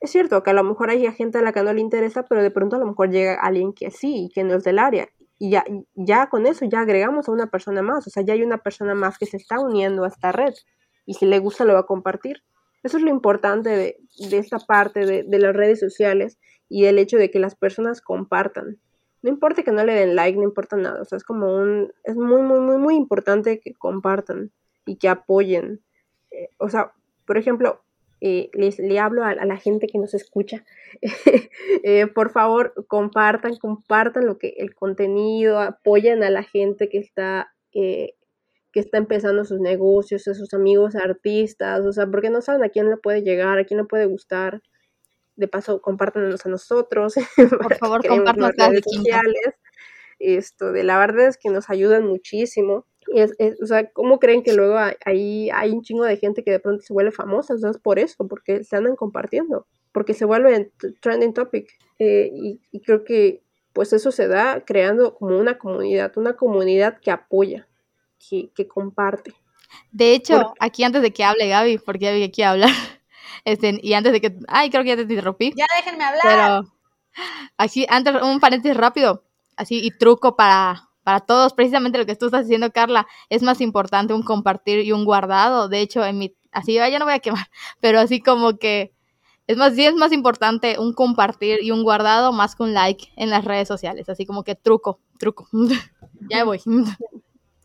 [0.00, 2.42] es cierto que a lo mejor hay gente a la que no le interesa, pero
[2.42, 5.08] de pronto a lo mejor llega alguien que sí y que no es del área.
[5.40, 8.42] Y ya, ya con eso ya agregamos a una persona más, o sea, ya hay
[8.42, 10.54] una persona más que se está uniendo a esta red
[11.06, 12.42] y si le gusta lo va a compartir.
[12.82, 13.96] Eso es lo importante de,
[14.36, 18.78] esta parte de, las redes sociales y el hecho de que las personas compartan.
[19.22, 21.02] No importa que no le den like, no importa nada.
[21.02, 21.92] O sea, es como un.
[22.04, 24.52] Es muy, muy, muy, muy importante que compartan
[24.88, 25.82] y que apoyen.
[26.30, 26.92] Eh, o sea,
[27.26, 27.82] por ejemplo,
[28.20, 30.64] eh, les, le hablo a, la gente que nos escucha.
[31.84, 37.54] Eh, por favor, compartan, compartan lo que el contenido, apoyen a la gente que está,
[37.70, 38.16] que
[38.72, 42.90] está empezando sus negocios, a sus amigos artistas, o sea, porque no saben a quién
[42.90, 44.62] le puede llegar, a quién le puede gustar.
[45.36, 47.14] De paso, compártanos a nosotros.
[47.62, 49.54] Por favor, compártanos las redes sociales.
[50.18, 52.86] Esto, de la verdad es que nos ayudan muchísimo.
[53.14, 56.50] Y es, o sea, ¿cómo creen que luego hay, hay un chingo de gente que
[56.50, 57.54] de pronto se vuelve famosa?
[57.54, 61.70] O sea, es por eso, porque se andan compartiendo, porque se vuelve trending topic.
[61.98, 63.42] Eh, y, y, creo que
[63.72, 67.66] pues eso se da creando como una comunidad, una comunidad que apoya,
[68.18, 69.34] que, que comparte.
[69.90, 72.70] De hecho, aquí antes de que hable Gaby, porque Gaby aquí hablar,
[73.44, 75.52] este, y antes de que, ay, creo que ya te interrumpí.
[75.56, 76.22] Ya déjenme hablar.
[76.22, 76.74] Pero,
[77.56, 79.24] así, antes, un paréntesis rápido,
[79.56, 83.62] así, y truco para, para todos, precisamente lo que tú estás diciendo, Carla, es más
[83.62, 85.70] importante un compartir y un guardado.
[85.70, 87.46] De hecho, en mi, así ya no voy a quemar,
[87.80, 88.92] pero así como que
[89.46, 93.10] es más, sí es más importante un compartir y un guardado más que un like
[93.16, 94.10] en las redes sociales.
[94.10, 95.48] Así como que truco, truco.
[96.28, 96.60] ya voy.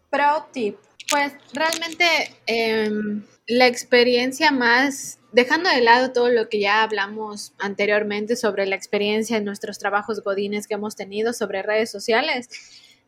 [0.09, 0.77] Pro tip.
[1.11, 2.05] Pues realmente
[2.45, 8.77] em, la experiencia más, dejando de lado todo lo que ya hablamos anteriormente sobre la
[8.77, 12.47] experiencia en nuestros trabajos godines que hemos tenido sobre redes sociales,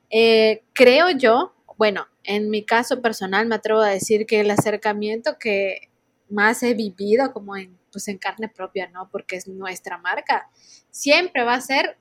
[0.09, 5.37] eh, creo yo, bueno, en mi caso personal me atrevo a decir que el acercamiento
[5.39, 5.89] que
[6.29, 9.09] más he vivido como en, pues en carne propia, ¿no?
[9.11, 10.49] Porque es nuestra marca,
[10.89, 11.97] siempre va a ser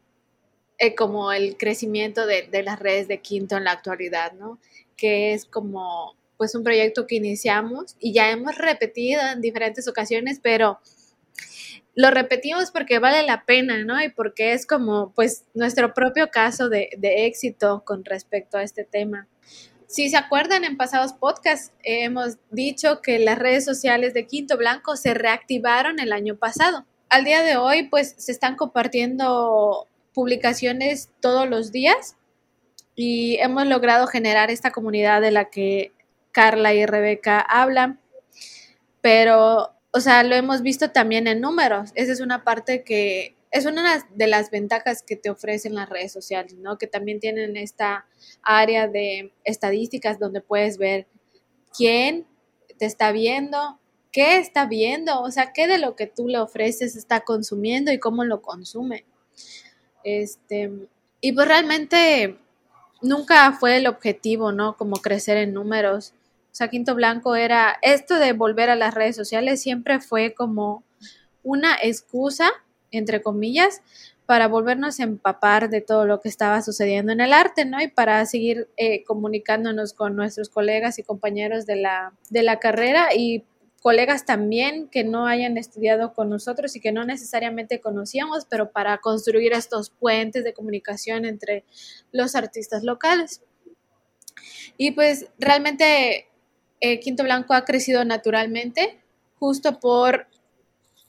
[0.78, 4.58] eh, como el crecimiento de, de, las redes de Quinto en la actualidad, ¿no?
[4.96, 10.40] Que es como pues un proyecto que iniciamos y ya hemos repetido en diferentes ocasiones,
[10.42, 10.80] pero
[11.94, 14.02] lo repetimos porque vale la pena, ¿no?
[14.02, 19.28] Y porque es como, pues, nuestro propio caso de, éxito con respecto a este tema.
[19.87, 24.96] Si se acuerdan, en pasados podcasts hemos dicho que las redes sociales de Quinto Blanco
[24.96, 26.85] se reactivaron el año pasado.
[27.09, 32.16] Al día de hoy, pues, se están compartiendo publicaciones todos los días
[32.96, 35.92] y hemos logrado generar esta comunidad de la que
[36.33, 38.00] Carla y Rebeca hablan,
[39.00, 41.92] pero o sea, lo hemos visto también en números.
[41.94, 46.12] Esa es una parte que es una de las ventajas que te ofrecen las redes
[46.12, 46.78] sociales, ¿no?
[46.78, 48.04] Que también tienen esta
[48.42, 51.07] área de estadísticas donde puedes ver
[51.76, 52.26] quién
[52.76, 53.78] te está viendo,
[54.11, 58.00] qué está viendo, o sea, qué de lo que tú le ofreces está consumiendo y
[58.00, 59.04] cómo lo consume.
[60.02, 60.72] Este,
[61.20, 62.37] y pues realmente
[63.00, 64.76] nunca fue el objetivo, ¿no?
[64.76, 66.14] Como crecer en números.
[66.54, 70.84] O sea, Quinto Blanco era, esto de volver a las redes sociales siempre fue como
[71.42, 72.48] una excusa,
[72.92, 73.82] entre comillas,
[74.24, 77.82] para volvernos a empapar de todo lo que estaba sucediendo en el arte, ¿no?
[77.82, 83.08] Y para seguir eh, comunicándonos con nuestros colegas y compañeros de la, de la carrera
[83.12, 83.42] y
[83.82, 88.98] colegas también que no hayan estudiado con nosotros y que no necesariamente conocíamos, pero para
[88.98, 91.64] construir estos puentes de comunicación entre
[92.12, 93.42] los artistas locales.
[94.76, 96.28] Y pues realmente
[96.80, 98.98] eh, Quinto Blanco ha crecido naturalmente
[99.38, 100.26] justo por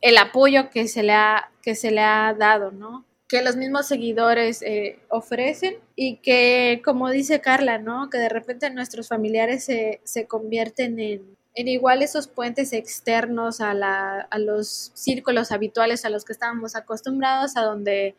[0.02, 3.06] el apoyo que se le ha, que se le ha dado, ¿no?
[3.28, 8.10] Que los mismos seguidores eh, ofrecen y que, como dice Carla, ¿no?
[8.10, 14.38] Que de repente nuestros familiares se, convierten en, en igual esos puentes externos a, a
[14.38, 18.16] los círculos habituales a los que estábamos acostumbrados, a donde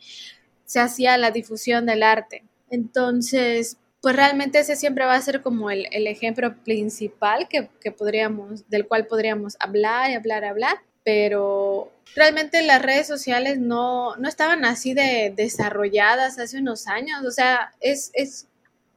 [0.64, 2.42] se hacía la difusión del arte.
[2.68, 3.76] Entonces,
[4.07, 9.09] pues realmente ese siempre va a ser como el, ejemplo principal que, podríamos, del cual
[9.09, 16.38] podríamos hablar y hablar hablar, pero realmente las redes sociales no, estaban así de desarrolladas
[16.38, 18.47] hace unos años, o sea, es, es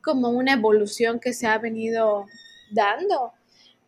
[0.04, 2.28] como una evolución que se ha venido
[2.70, 3.34] dando,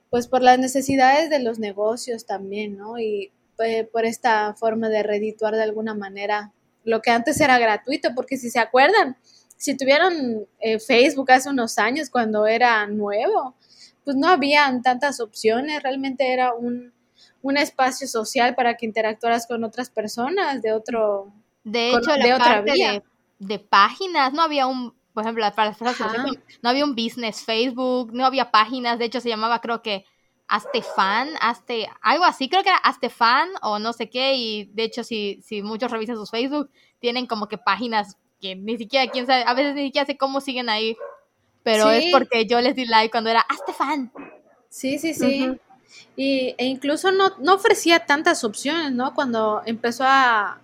[0.09, 2.97] pues por las necesidades de los negocios también, ¿no?
[2.97, 6.51] Y pues, por esta forma de redituar de alguna manera
[6.83, 9.17] lo que antes era gratuito, porque si se acuerdan,
[9.61, 13.53] si tuvieron eh, Facebook hace unos años cuando era nuevo,
[14.03, 16.91] pues no habían tantas opciones, realmente era un,
[17.55, 21.31] espacio social para que interactuaras con otras personas de otro
[21.63, 23.03] de hecho de otra parte
[23.39, 25.75] De, páginas no había un por ejemplo para
[26.61, 30.05] no había un business Facebook no había páginas de hecho se llamaba creo que
[30.47, 35.01] Astefan, Aste, algo así, creo que era Astefan o no sé qué, y de hecho
[35.01, 39.43] si, si muchos revisan sus Facebook, tienen como que páginas que ni siquiera, quién sabe,
[39.45, 40.97] a veces ni siquiera sé cómo siguen ahí,
[41.63, 44.11] pero es porque yo les di like cuando era, hazte fan.
[44.69, 45.57] Sí, sí, sí.
[46.15, 49.13] Y, e incluso no, no ofrecía tantas opciones, ¿no?
[49.13, 50.61] Cuando empezó a,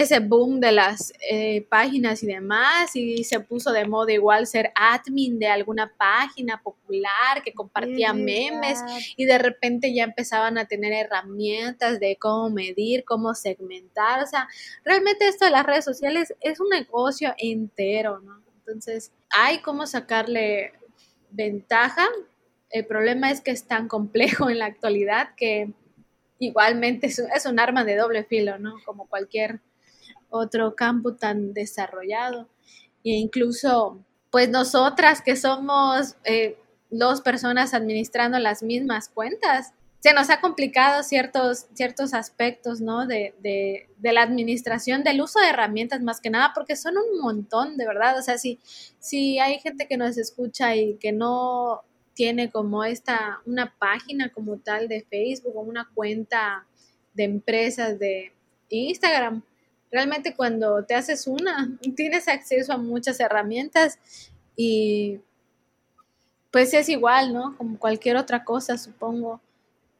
[0.00, 4.72] ese boom de las eh, páginas y demás, y se puso de moda igual ser
[4.74, 8.78] admin de alguna página popular que compartía memes,
[9.16, 14.48] y de repente ya empezaban a tener herramientas de cómo medir, cómo segmentar, o sea,
[14.84, 18.42] realmente esto de las redes sociales es un negocio entero, ¿no?
[18.58, 20.72] Entonces, hay cómo sacarle
[21.30, 22.08] ventaja,
[22.70, 25.72] el problema es que es tan complejo en la actualidad que
[26.38, 28.76] igualmente es, es un arma de doble filo, ¿no?
[28.84, 29.60] Como cualquier
[30.30, 32.48] otro campo tan desarrollado.
[33.04, 36.58] E incluso, pues nosotras que somos eh,
[36.90, 43.06] dos personas administrando las mismas cuentas, se nos ha complicado ciertos, ciertos aspectos, ¿no?
[43.06, 47.20] De, de, de, la administración, del uso de herramientas más que nada, porque son un
[47.20, 48.18] montón, de verdad.
[48.18, 48.58] O sea, si,
[48.98, 51.82] si hay gente que nos escucha y que no
[52.14, 56.66] tiene como esta, una página como tal de Facebook o una cuenta
[57.12, 58.32] de empresas de
[58.70, 59.42] Instagram,
[59.90, 63.98] realmente cuando te haces una, tienes acceso a muchas herramientas
[64.56, 65.20] y
[66.50, 67.56] pues es igual, ¿no?
[67.56, 69.40] Como cualquier otra cosa, supongo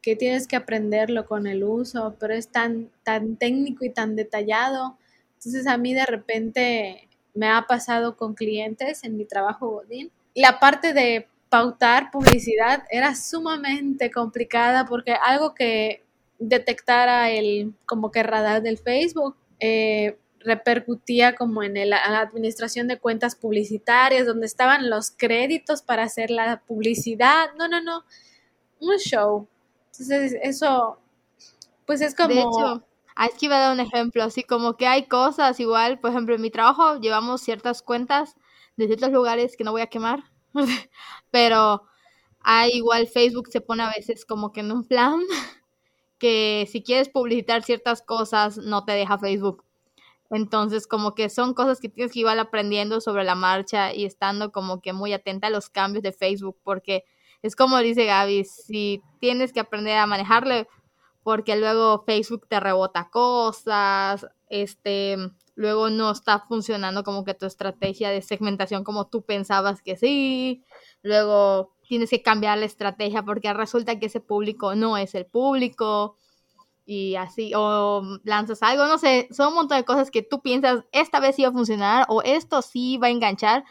[0.01, 4.97] que tienes que aprenderlo con el uso, pero es tan, tan técnico y tan detallado.
[5.35, 10.11] Entonces a mí de repente me ha pasado con clientes en mi trabajo Godín.
[10.35, 16.03] La parte de pautar publicidad era sumamente complicada porque algo que
[16.39, 23.35] detectara el como que radar del Facebook eh, repercutía como en la administración de cuentas
[23.35, 27.51] publicitarias, donde estaban los créditos para hacer la publicidad.
[27.57, 28.03] No, no, no,
[28.79, 29.47] un show.
[29.91, 30.97] Entonces, eso,
[31.85, 32.29] pues es como...
[32.29, 32.85] De hecho,
[33.15, 36.41] aquí iba a dar un ejemplo, así como que hay cosas igual, por ejemplo, en
[36.41, 38.35] mi trabajo llevamos ciertas cuentas
[38.77, 40.23] de ciertos lugares que no voy a quemar,
[41.31, 41.83] pero
[42.39, 45.19] hay igual Facebook se pone a veces como que en un plan
[46.21, 49.65] que si quieres publicitar ciertas cosas no te deja Facebook.
[50.29, 54.51] Entonces, como que son cosas que tienes que ir aprendiendo sobre la marcha y estando
[54.51, 57.05] como que muy atenta a los cambios de Facebook, porque
[57.41, 60.67] es como dice Gaby, si tienes que aprender a manejarle,
[61.23, 65.17] porque luego Facebook te rebota cosas, este,
[65.55, 70.63] luego no está funcionando como que tu estrategia de segmentación como tú pensabas que sí,
[71.01, 76.15] luego tienes que cambiar la estrategia porque resulta que ese público no es el público
[76.85, 80.85] y así, o lanzas algo, no sé, son un montón de cosas que tú piensas,
[80.93, 83.65] esta vez sí va a funcionar o esto sí va a enganchar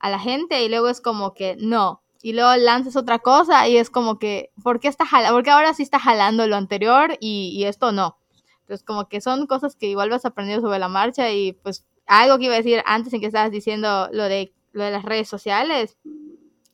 [0.00, 2.02] a la gente y luego es como que no.
[2.20, 5.36] Y luego lanzas otra cosa y es como que, ¿por qué, está jalando?
[5.36, 8.18] porque ahora sí está jalando lo anterior y, y esto no?
[8.62, 12.36] Entonces como que son cosas que igual vas aprendiendo sobre la marcha y pues algo
[12.36, 15.28] que iba a decir antes en que estabas diciendo lo de, lo de las redes
[15.28, 15.96] sociales,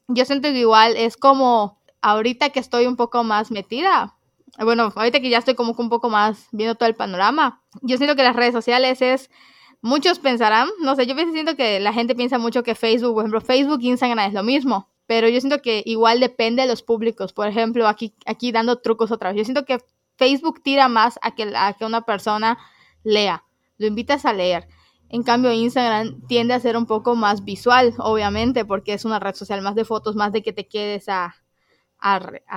[0.08, 4.14] yo siento que igual es como ahorita que estoy un poco más metida,
[4.58, 8.16] bueno, ahorita que ya estoy como un poco más viendo todo el panorama, yo siento
[8.16, 9.30] que las redes sociales es,
[9.82, 13.40] muchos pensarán, no sé, yo siento que la gente piensa mucho que Facebook, por ejemplo,
[13.40, 17.48] Facebook Instagram es lo mismo, pero yo siento que igual depende de los públicos, por
[17.48, 19.78] ejemplo, aquí, aquí dando trucos otra vez, yo siento que
[20.16, 22.56] Facebook tira más a que, a que una persona
[23.04, 23.44] lea,
[23.78, 24.68] lo invitas a leer.
[25.08, 29.34] En cambio, Instagram tiende a ser un poco más visual, obviamente, porque es una red
[29.34, 31.34] social más de fotos, más de que te quedes a,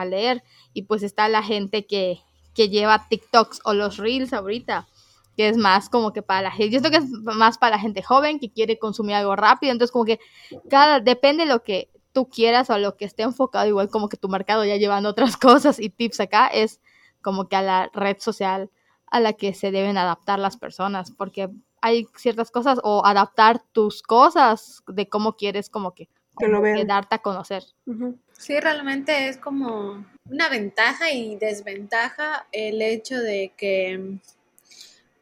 [0.06, 0.44] leer.
[0.74, 2.22] Y pues está la gente que,
[2.56, 4.86] lleva TikToks o los Reels ahorita,
[5.38, 8.04] que es más como que para la gente, yo creo que más para la gente
[8.04, 10.20] joven que quiere consumir algo rápido, entonces como que
[10.70, 14.18] cada, depende de lo que tú quieras o lo que esté enfocado, igual como que
[14.18, 16.82] tu mercado ya llevando otras cosas y tips acá, es
[17.22, 18.70] como que a la red social
[19.10, 21.50] a la que se deben adaptar las personas, porque
[21.82, 26.10] hay ciertas cosas o adaptar tus cosas de cómo quieres como que,
[26.86, 27.64] darte a conocer.
[28.34, 34.20] Sí, realmente es como una ventaja y desventaja el hecho de que,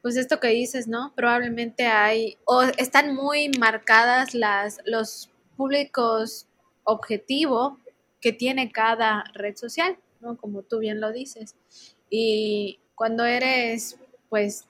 [0.02, 1.14] pues esto que dices, ¿no?
[1.16, 6.48] Probablemente hay, o están muy marcadas las, los públicos
[6.84, 7.80] objetivo
[8.22, 10.38] que tiene cada red social, ¿no?
[10.38, 11.56] Como tú bien lo dices.
[12.10, 14.00] Y cuando eres,
[14.30, 14.68] pues,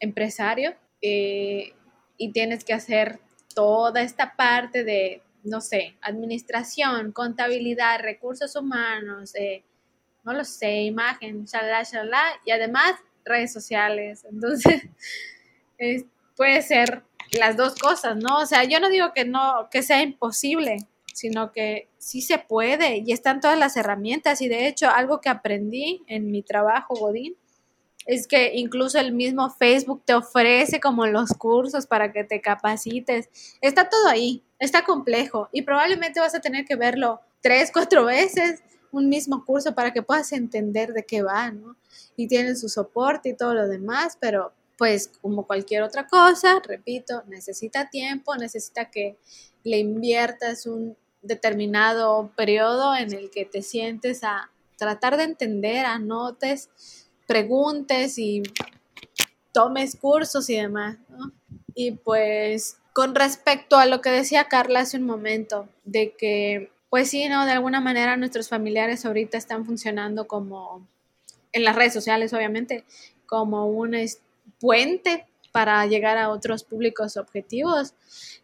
[0.00, 1.74] empresario, eh,
[2.16, 3.18] y tienes que hacer
[3.54, 9.64] toda esta parte de, no sé, administración, contabilidad, recursos humanos, eh,
[10.24, 12.94] no lo sé, imagen, shalala, shalala, y además
[13.24, 14.24] redes sociales.
[14.30, 14.84] Entonces,
[16.36, 18.38] puede ser las dos cosas, ¿no?
[18.38, 20.76] O sea, yo no digo que no, que sea imposible,
[21.12, 25.28] sino que sí se puede y están todas las herramientas y de hecho algo que
[25.28, 27.36] aprendí en mi trabajo, Godín,
[28.06, 33.28] es que incluso el mismo Facebook te ofrece como los cursos para que te capacites.
[33.60, 38.62] Está todo ahí, está complejo y probablemente vas a tener que verlo tres, cuatro veces
[38.92, 41.76] un mismo curso para que puedas entender de qué va, ¿no?
[42.16, 47.22] Y tienen su soporte y todo lo demás, pero pues como cualquier otra cosa, repito,
[47.26, 49.16] necesita tiempo, necesita que
[49.64, 56.68] le inviertas un determinado periodo en el que te sientes a tratar de entender, anotes,
[57.26, 58.42] preguntes y
[59.52, 60.96] tomes cursos y demás.
[61.74, 67.08] Y pues con respecto a lo que decía Carla hace un momento, de que, pues
[67.08, 67.46] sí, ¿no?
[67.46, 70.86] De alguna manera nuestros familiares ahorita están funcionando como,
[71.52, 72.84] en las redes sociales obviamente,
[73.26, 73.96] como un
[74.60, 77.94] puente para llegar a otros públicos objetivos.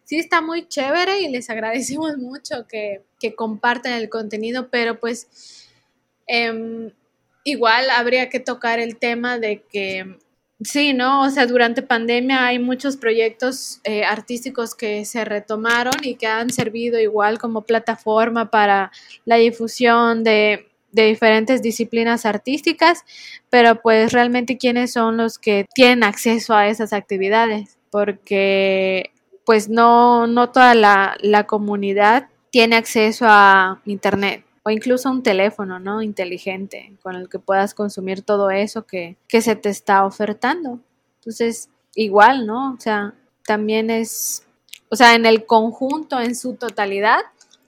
[0.03, 5.67] Sí está muy chévere y les agradecemos mucho que, que compartan el contenido, pero pues
[6.27, 6.91] em,
[7.43, 10.17] igual habría que tocar el tema de que
[10.61, 11.21] Sí, ¿no?
[11.23, 16.49] O sea, durante pandemia hay muchos proyectos eh, artísticos que se retomaron y que han
[16.49, 18.91] servido igual como plataforma para
[19.23, 23.05] la difusión de, de diferentes disciplinas artísticas,
[23.49, 29.11] pero pues realmente quiénes son los que tienen acceso a esas actividades, porque
[29.45, 35.79] pues no, no toda la, la comunidad tiene acceso a Internet o incluso un teléfono,
[35.79, 36.03] ¿no?
[36.03, 40.79] Inteligente con el que puedas consumir todo eso que, que se te está ofertando.
[41.15, 42.73] Entonces, igual, ¿no?
[42.73, 43.15] O sea,
[43.45, 44.45] también es,
[44.89, 47.21] o sea, en el conjunto, en su totalidad,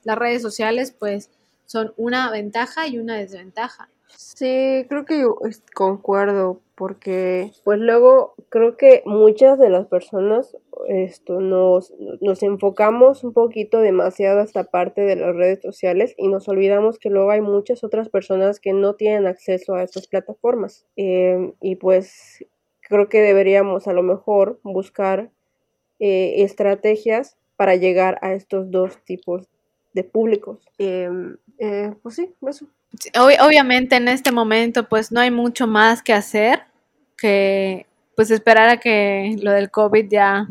[0.03, 1.31] las redes sociales, pues,
[1.65, 3.89] son una ventaja y una desventaja.
[4.17, 5.37] Sí, creo que yo
[5.73, 10.55] concuerdo, porque pues luego creo que muchas de las personas
[10.87, 16.27] esto nos, nos enfocamos un poquito demasiado a esta parte de las redes sociales y
[16.27, 20.85] nos olvidamos que luego hay muchas otras personas que no tienen acceso a estas plataformas.
[20.95, 22.45] Em, y pues
[22.81, 25.31] creo que deberíamos a lo mejor buscar
[25.99, 29.49] eh, estrategias para llegar a estos dos tipos
[29.93, 30.59] de públicos.
[30.79, 32.67] Em, eh, pues sí, eso.
[33.19, 36.63] Obviamente en este momento pues no hay mucho más que hacer
[37.17, 37.85] que
[38.15, 40.47] pues esperar a que lo del COVID ya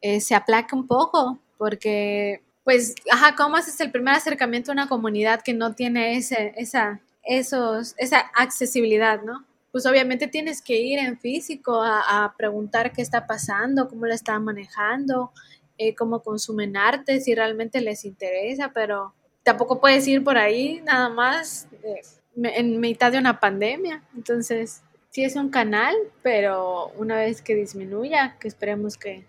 [0.00, 4.88] eh, se aplaque un poco, porque pues, ajá, ¿cómo haces el primer acercamiento a una
[4.88, 9.44] comunidad que no tiene ese, esa, esos, esa accesibilidad, ¿no?
[9.72, 14.44] Pues obviamente tienes que ir en físico a, preguntar qué está pasando, cómo la están
[14.44, 15.32] manejando,
[15.78, 19.14] eh, cómo consumen arte, si realmente les interesa, pero
[19.50, 22.02] tampoco puedes ir por ahí nada más eh,
[22.36, 24.00] en mitad de una pandemia.
[24.14, 25.92] Entonces, sí es un canal,
[26.22, 29.26] pero una vez que disminuya, que esperemos que,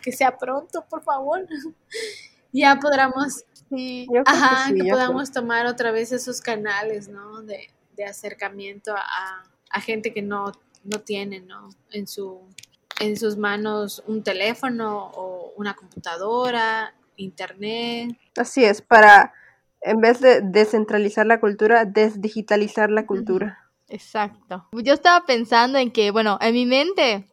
[0.00, 1.44] que sea pronto, por favor,
[2.52, 7.42] ya podamos, sí, ajá, que, podamos tomar otra vez esos canales, ¿no?
[7.42, 10.52] De, de acercamiento a, a, gente que no,
[10.84, 11.70] no tiene, ¿no?
[11.90, 12.40] En, su,
[13.00, 18.16] en sus manos un teléfono o una computadora, internet.
[18.36, 19.32] Así es, para,
[19.80, 23.70] en vez de descentralizar la cultura, desdigitalizar la cultura.
[23.88, 24.66] Exacto.
[24.72, 27.28] Yo estaba pensando en que, bueno, en mi mente,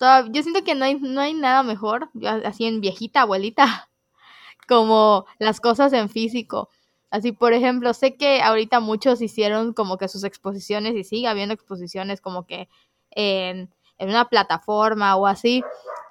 [0.00, 2.10] yo siento que no hay, no hay nada mejor,
[2.44, 3.88] así en viejita, abuelita,
[4.68, 6.68] como las cosas en físico.
[7.10, 11.54] Así, por ejemplo, sé que ahorita muchos hicieron como que sus exposiciones y sigue habiendo
[11.54, 12.68] exposiciones como que
[13.10, 15.62] en, en una plataforma o así.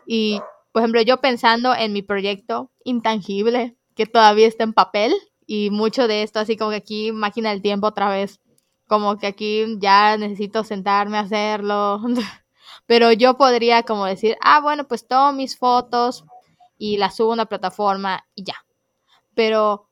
[0.08, 0.41] Y,
[0.78, 5.11] por ejemplo, yo pensando en mi proyecto intangible, que todavía está en papel,
[5.47, 8.39] y mucho de esto, así como que aquí máquina del tiempo otra vez
[8.86, 11.99] como que aquí ya necesito sentarme a hacerlo.
[12.86, 16.25] Pero yo podría como decir, ah, bueno, pues tomo mis fotos
[16.78, 18.63] y las subo a una plataforma y ya.
[19.34, 19.87] Pero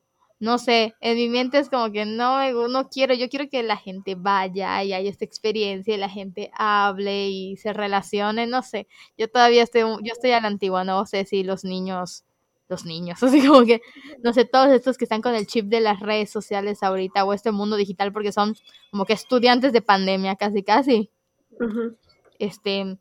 [0.46, 3.78] no sé, en mi mente es como que no, no quiero, yo quiero que la
[3.78, 8.88] gente vaya y haya esta experiencia y la gente hable y se relacione, no sé.
[9.18, 12.26] Yo todavía estoy, yo estoy a la antigua, no sé si los niños
[12.68, 13.82] los niños, así como que,
[14.24, 17.34] no sé, todos estos que están con el chip de las redes sociales ahorita o
[17.34, 18.56] este mundo digital porque son
[18.92, 21.12] como que estudiantes de pandemia casi, casi.
[22.38, 23.00] Este,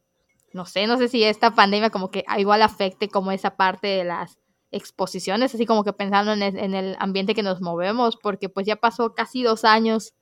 [0.55, 4.05] no sé, no sé si esta pandemia como que igual afecte como esa parte de
[4.05, 4.39] las
[4.75, 8.67] exposiciones, así como que pensando en el, en el ambiente que nos movemos, porque pues
[8.67, 10.15] ya pasó casi dos años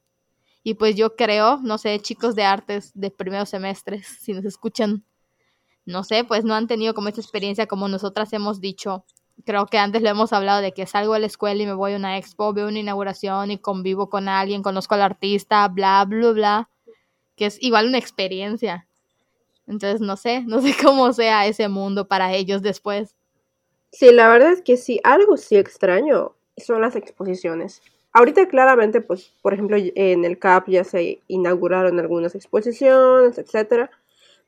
[0.63, 5.05] y pues yo creo, no sé, chicos de artes de primeros semestres, si nos escuchan,
[5.85, 9.05] no sé, pues no han tenido como esta experiencia como nosotras hemos dicho
[9.45, 11.95] creo que antes le hemos hablado de que salgo a la escuela y me voy
[11.95, 16.33] a una expo, veo una inauguración y convivo con alguien, conozco al artista, bla, bla,
[16.33, 16.71] bla,
[17.37, 18.87] que es igual una experiencia.
[19.67, 23.17] Entonces, no sé, no sé cómo sea ese mundo para ellos después.
[23.93, 27.83] Sí, la verdad es que sí, algo sí extraño son las exposiciones.
[28.13, 33.91] Ahorita claramente, pues, por ejemplo, en el CAP ya se inauguraron algunas exposiciones, etcétera,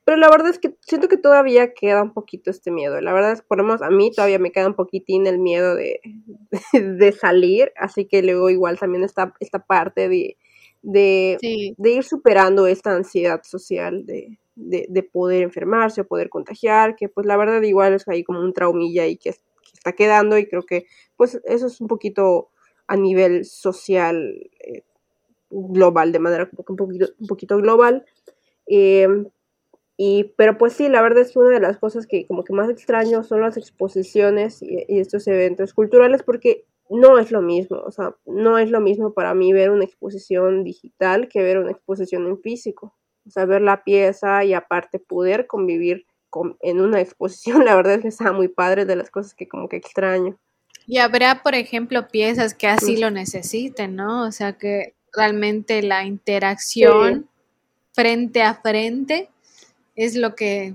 [0.05, 3.01] pero la verdad es que siento que todavía queda un poquito este miedo.
[3.01, 5.75] La verdad es, por lo menos a mí todavía me queda un poquitín el miedo
[5.77, 6.01] de,
[6.75, 10.37] de salir, así que luego igual también está esta parte de,
[10.83, 11.43] de,
[11.77, 17.27] de ir superando esta ansiedad social de, de, poder enfermarse o poder contagiar, que pues
[17.27, 19.35] la verdad igual es ahí como un traumilla y que,
[19.75, 20.87] está quedando y creo que
[21.17, 22.51] pues eso es un poquito
[22.87, 24.83] a nivel social eh,
[25.51, 28.05] global, de manera un poquito, un poquito global.
[28.67, 29.09] Eh,
[29.97, 32.53] y, pero pues sí, la verdad es que una de las cosas que como que
[32.53, 37.91] más extraño son las exposiciones y, estos eventos culturales porque no es lo mismo, o
[37.91, 42.27] sea, no es lo mismo para mí ver una exposición digital que ver una exposición
[42.27, 42.95] en físico.
[43.27, 47.95] O sea, ver la pieza y aparte poder convivir con, en una exposición, la verdad
[47.95, 50.39] es que está muy padre de las cosas que como que extraño.
[50.87, 54.27] Y habrá, por ejemplo, piezas que así lo necesiten, ¿no?
[54.27, 57.29] O sea, que realmente la interacción
[57.95, 59.31] frente a frente
[59.95, 60.75] es lo que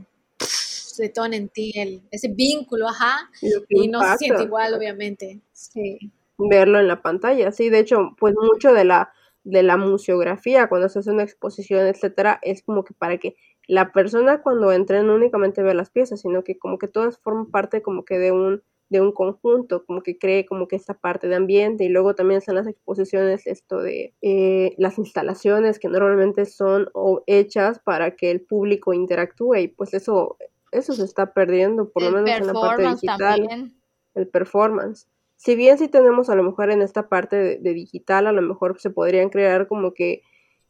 [0.97, 3.29] detona en ti el, ese vínculo, ajá,
[3.69, 5.39] y, no se siente igual, obviamente.
[5.53, 6.11] Sí.
[6.37, 9.11] Verlo en la pantalla, sí, de hecho, pues mucho de la
[9.49, 13.35] de la museografía, cuando se hace una exposición, etcétera, es como que para que
[13.67, 17.51] la persona cuando entre no únicamente vea las piezas, sino que como que todas forman
[17.51, 21.27] parte como que de un de un conjunto, como que cree como que esta parte
[21.27, 26.45] de ambiente y luego también están las exposiciones, esto de eh, las instalaciones que normalmente
[26.47, 26.89] son
[27.27, 30.37] hechas para que el público interactúe y pues eso,
[30.71, 33.71] eso se está perdiendo, por lo menos en la parte digital.
[34.15, 35.07] El performance.
[35.39, 38.77] Si bien si tenemos a lo mejor en esta parte de, digital, a lo mejor
[38.77, 40.21] se podrían crear como que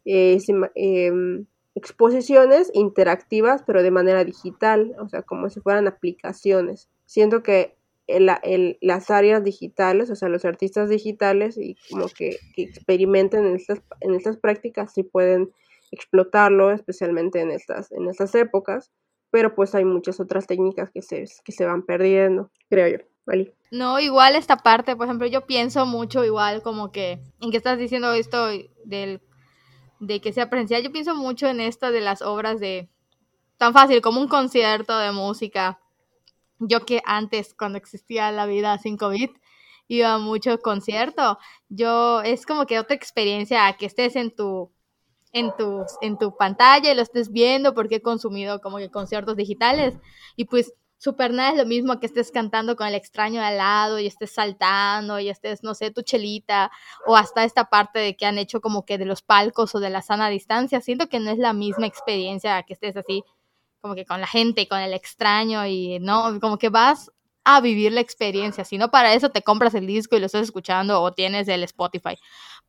[0.05, 0.37] eh,
[0.75, 6.87] em, exposiciones interactivas, pero de manera digital, o sea, como si fueran aplicaciones.
[7.05, 13.55] Siento que las áreas digitales, o sea, los artistas digitales y como que, experimenten en
[13.55, 15.49] estas, en estas prácticas sí pueden
[15.91, 18.91] explotarlo, especialmente en estas, en estas épocas,
[19.31, 23.09] pero pues hay muchas otras técnicas que se, que se van perdiendo, creo yo.
[23.71, 27.77] No, igual esta parte, por ejemplo, yo pienso mucho igual como que, en que estás
[27.77, 28.47] diciendo esto
[28.83, 29.21] del,
[29.99, 32.89] de que sea presencial, yo pienso mucho en esto de las obras de,
[33.57, 35.79] tan fácil como un concierto de música,
[36.59, 39.29] yo que antes, cuando existía la vida sin COVID,
[39.87, 41.37] iba mucho concierto.
[41.69, 44.71] Yo, es como que otra experiencia que estés en tu,
[45.33, 49.35] en tu, en tu pantalla y lo estés viendo porque he consumido como que conciertos
[49.35, 49.95] digitales.
[50.35, 53.99] Y pues súper nada es lo mismo que estés cantando con el extraño al lado
[53.99, 56.71] y estés saltando y estés, no sé, tu chelita
[57.07, 59.89] o hasta esta parte de que han hecho como que de los palcos o de
[59.89, 60.81] la sana distancia.
[60.81, 63.23] Siento que no es la misma experiencia que estés así
[63.81, 67.11] como que con la gente, con el extraño y no, como que vas
[67.45, 70.43] a vivir la experiencia, si no para eso te compras el disco y lo estás
[70.43, 72.17] escuchando o tienes el Spotify.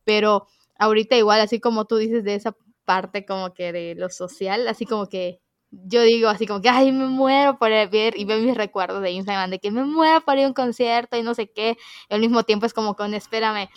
[0.05, 0.47] Pero
[0.79, 2.55] ahorita igual, así como tú dices de esa
[2.85, 5.41] parte como que de lo social, así como que
[5.71, 9.11] yo digo así como que, ay, me muero por ver y veo mis recuerdos de
[9.11, 11.77] Instagram de que me muero por ir a un concierto y no sé qué.
[12.09, 13.69] Y al mismo tiempo es como con, espérame,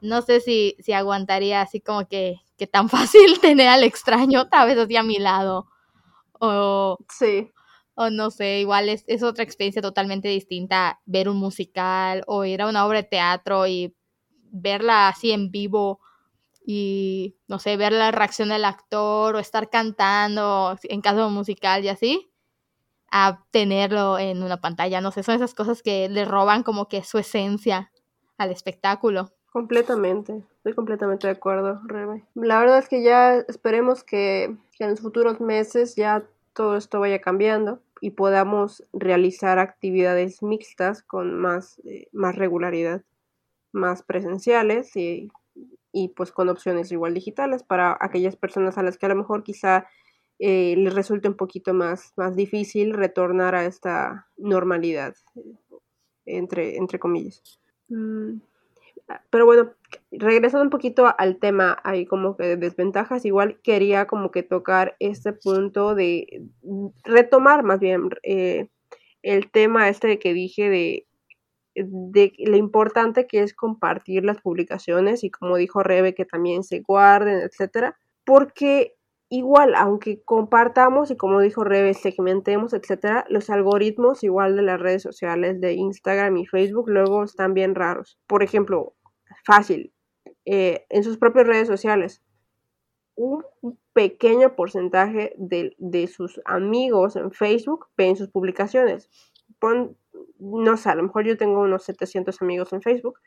[0.00, 4.68] no sé si, si aguantaría así como que, que tan fácil tener al extraño tal
[4.68, 5.66] vez así a mi lado.
[6.40, 7.50] O, sí.
[7.94, 12.62] o no sé, igual es, es otra experiencia totalmente distinta ver un musical o ir
[12.62, 13.94] a una obra de teatro y
[14.50, 16.00] verla así en vivo
[16.68, 21.88] y, no sé, ver la reacción del actor o estar cantando en caso musical y
[21.88, 22.32] así,
[23.08, 25.00] a tenerlo en una pantalla.
[25.00, 27.92] No sé, son esas cosas que le roban como que su esencia
[28.36, 29.30] al espectáculo.
[29.52, 32.24] Completamente, estoy completamente de acuerdo, Rebe.
[32.34, 37.20] La verdad es que ya esperemos que, en los futuros meses ya todo esto vaya
[37.20, 43.02] cambiando y podamos realizar actividades mixtas con más, eh, más regularidad,
[43.70, 45.30] más presenciales y,
[45.96, 49.42] y, pues con opciones igual digitales para aquellas personas a las que a lo mejor
[49.42, 49.86] quizá
[50.38, 55.14] eh, les resulte un poquito más, más difícil retornar a esta normalidad,
[56.26, 57.60] entre, entre comillas.
[57.88, 58.40] Mm,
[59.30, 59.72] pero bueno,
[60.10, 64.96] regresando un poquito al tema ahí como que de desventajas, igual quería como que tocar
[65.00, 66.42] este punto de
[67.04, 68.68] retomar más bien eh,
[69.22, 71.06] el tema este que dije de,
[71.76, 76.80] de lo importante que es compartir las publicaciones y como dijo Rebe que también se
[76.80, 78.96] guarden, etcétera, porque
[79.28, 85.02] igual, aunque compartamos y como dijo Rebe, segmentemos, etcétera, los algoritmos igual de las redes
[85.02, 88.18] sociales de Instagram y Facebook luego están bien raros.
[88.26, 88.94] Por ejemplo,
[89.44, 89.92] fácil,
[90.44, 92.22] eh, en sus propias redes sociales,
[93.16, 93.44] un
[93.92, 99.10] pequeño porcentaje de, de, sus amigos en Facebook ven sus publicaciones.
[100.38, 103.18] No sé, a lo mejor yo tengo unos 700 amigos en Facebook,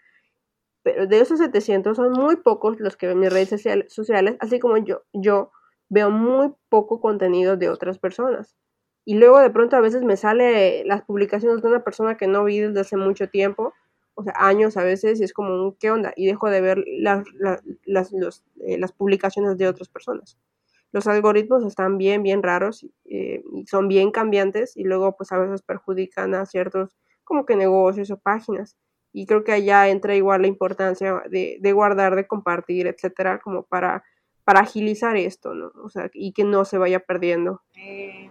[0.84, 3.49] pero de esos 700 son muy pocos los que ven mis redes
[3.89, 5.51] sociales, así como yo, yo
[5.89, 8.55] veo muy poco contenido de otras personas.
[9.05, 12.43] Y luego de pronto a veces me sale las publicaciones de una persona que no
[12.45, 13.74] vi desde hace mucho tiempo,
[14.16, 16.14] o sea, años a veces, y es como, ¿qué onda?
[16.16, 17.24] Y dejo de ver las,
[17.86, 20.38] eh, las publicaciones de otras personas.
[20.91, 25.37] Los algoritmos están bien, bien raros, eh, y son bien cambiantes, y luego pues a
[25.37, 28.75] veces perjudican a ciertos como que negocios o páginas.
[29.11, 33.63] Y creo que allá entra igual la importancia de, de guardar, de compartir, etcétera, como
[33.63, 34.03] para,
[34.43, 35.71] para agilizar esto, ¿no?
[35.83, 37.61] O sea, y que no se vaya perdiendo.
[37.75, 38.29] Eh,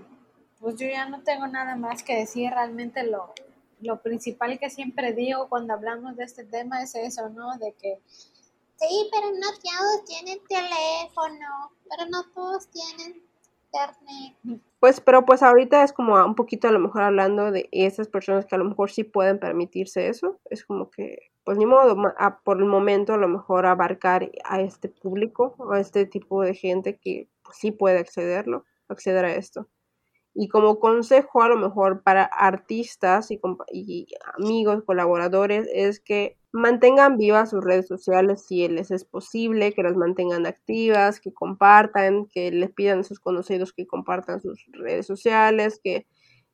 [0.61, 3.32] pues yo ya no tengo nada más que decir, realmente lo,
[3.80, 7.56] lo principal que siempre digo cuando hablamos de este tema es eso, ¿no?
[7.59, 8.00] De que
[8.79, 13.22] sí, pero no todos tienen teléfono, pero no todos tienen
[13.72, 14.62] internet.
[14.81, 18.47] Pues, pero pues ahorita es como un poquito a lo mejor hablando de esas personas
[18.47, 20.39] que a lo mejor sí pueden permitirse eso.
[20.51, 21.97] Es como que, pues ni modo,
[22.45, 26.97] por el momento a lo mejor abarcar a este público, a este tipo de gente
[26.97, 29.68] que pues, sí puede accederlo, acceder a esto.
[30.35, 33.41] Y como consejo a lo mejor para artistas y,
[33.72, 34.07] y
[34.39, 39.96] amigos, colaboradores, es que mantengan vivas sus redes sociales si les es posible, que las
[39.96, 45.80] mantengan activas, que compartan, que les pidan a sus conocidos que compartan sus redes sociales,
[45.82, 46.07] que,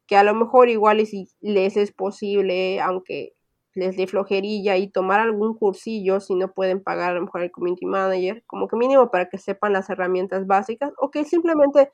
[0.07, 3.35] que a lo mejor igual y si les es posible, aunque
[3.75, 7.51] les dé flojerilla y tomar algún cursillo si no pueden pagar a lo mejor el
[7.51, 11.91] community manager, como que mínimo para que sepan las herramientas básicas o que simplemente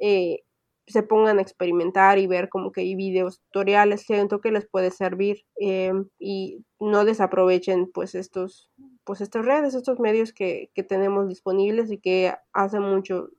[0.00, 0.40] eh,
[0.86, 4.90] se pongan a experimentar y ver como que hay videos tutoriales, siento que les puede
[4.90, 8.70] servir em, y no desaprovechen pues estos,
[9.04, 13.30] pues estas redes, estos medios que, que tenemos disponibles y que hace mucho,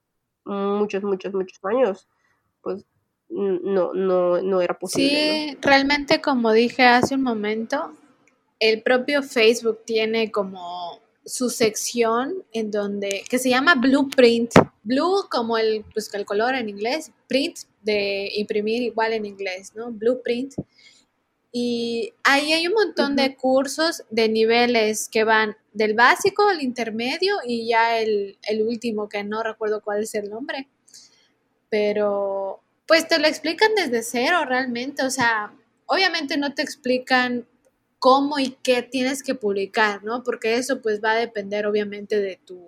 [0.46, 2.08] muchos, muchos, muchos años,
[2.62, 2.86] pues
[3.30, 5.10] no, no, no era posible.
[5.10, 7.94] Sí, realmente como dije hace un momento,
[8.60, 14.52] el propio Facebook tiene como su sección en donde, que se llama Blueprint.
[14.84, 19.92] Blue como el, pues, el color en inglés, print de imprimir igual en inglés, ¿no?
[19.92, 20.56] Blueprint.
[21.52, 27.36] Y ahí hay un montón de cursos de niveles que van del básico al intermedio
[27.46, 30.68] y ya el, el último, que no recuerdo cuál es el nombre.
[31.70, 35.54] Pero pues te lo explican desde cero realmente, o sea,
[35.86, 37.48] obviamente no te explican
[38.04, 40.24] cómo y qué tienes que publicar, ¿no?
[40.24, 42.68] Porque eso pues va a depender obviamente de tu,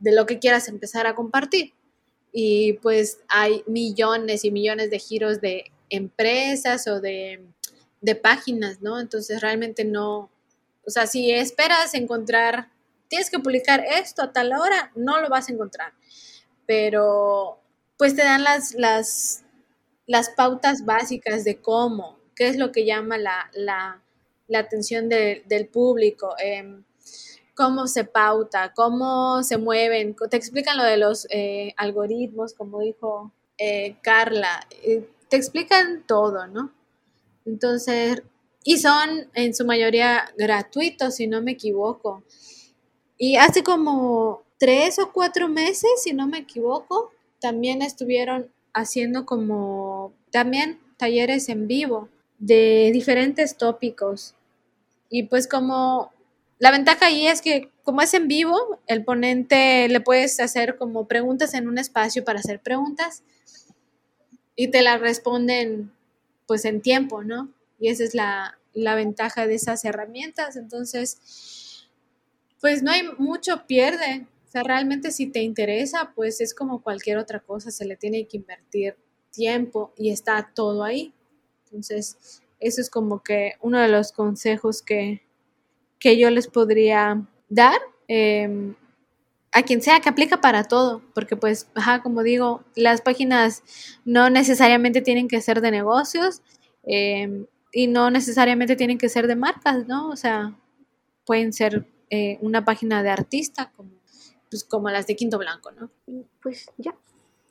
[0.00, 1.74] de lo que quieras empezar a compartir.
[2.32, 7.46] Y pues hay millones y millones de giros de empresas o de,
[8.00, 8.98] de páginas, ¿no?
[8.98, 10.28] Entonces realmente no,
[10.84, 12.68] o sea, si esperas encontrar,
[13.06, 15.92] tienes que publicar esto a tal hora, no lo vas a encontrar.
[16.66, 17.60] Pero
[17.96, 19.44] pues te dan las, las,
[20.08, 24.02] las pautas básicas de cómo, qué es lo que llama la, la
[24.48, 26.84] la atención del público, em,
[27.54, 33.32] cómo se pauta, cómo se mueven, te explican lo de los eh, algoritmos, como dijo
[33.58, 36.72] eh, Carla, eh, te explican todo, ¿no?
[37.44, 38.22] Entonces,
[38.64, 42.22] y son en su mayoría gratuitos, si no me equivoco.
[43.16, 50.12] Y hace como tres o cuatro meses, si no me equivoco, también estuvieron haciendo como
[50.30, 54.34] también talleres en vivo de diferentes tópicos.
[55.08, 56.12] Y pues como
[56.58, 61.06] la ventaja ahí es que como es en vivo, el ponente le puedes hacer como
[61.06, 63.22] preguntas en un espacio para hacer preguntas
[64.56, 65.92] y te las responden
[66.46, 67.52] pues en tiempo, ¿no?
[67.78, 70.56] Y esa es la, la ventaja de esas herramientas.
[70.56, 71.88] Entonces,
[72.60, 74.26] pues no hay mucho pierde.
[74.46, 78.26] O sea, realmente si te interesa, pues es como cualquier otra cosa, se le tiene
[78.26, 78.96] que invertir
[79.30, 81.12] tiempo y está todo ahí.
[81.66, 85.22] Entonces, eso es como que uno de los consejos que,
[86.00, 87.78] yo les podría dar.
[88.08, 88.74] Em,
[89.52, 93.62] a quien sea que aplica para todo, porque pues, ajá, como digo, las páginas
[94.04, 96.42] no necesariamente tienen que ser de negocios
[96.84, 100.10] em, y no necesariamente tienen que ser de marcas, ¿no?
[100.10, 100.54] O sea,
[101.26, 103.90] pueden ser eh, una página de artista como,
[104.50, 105.90] pues, como las de Quinto Blanco, ¿no?
[106.42, 106.94] Pues ya,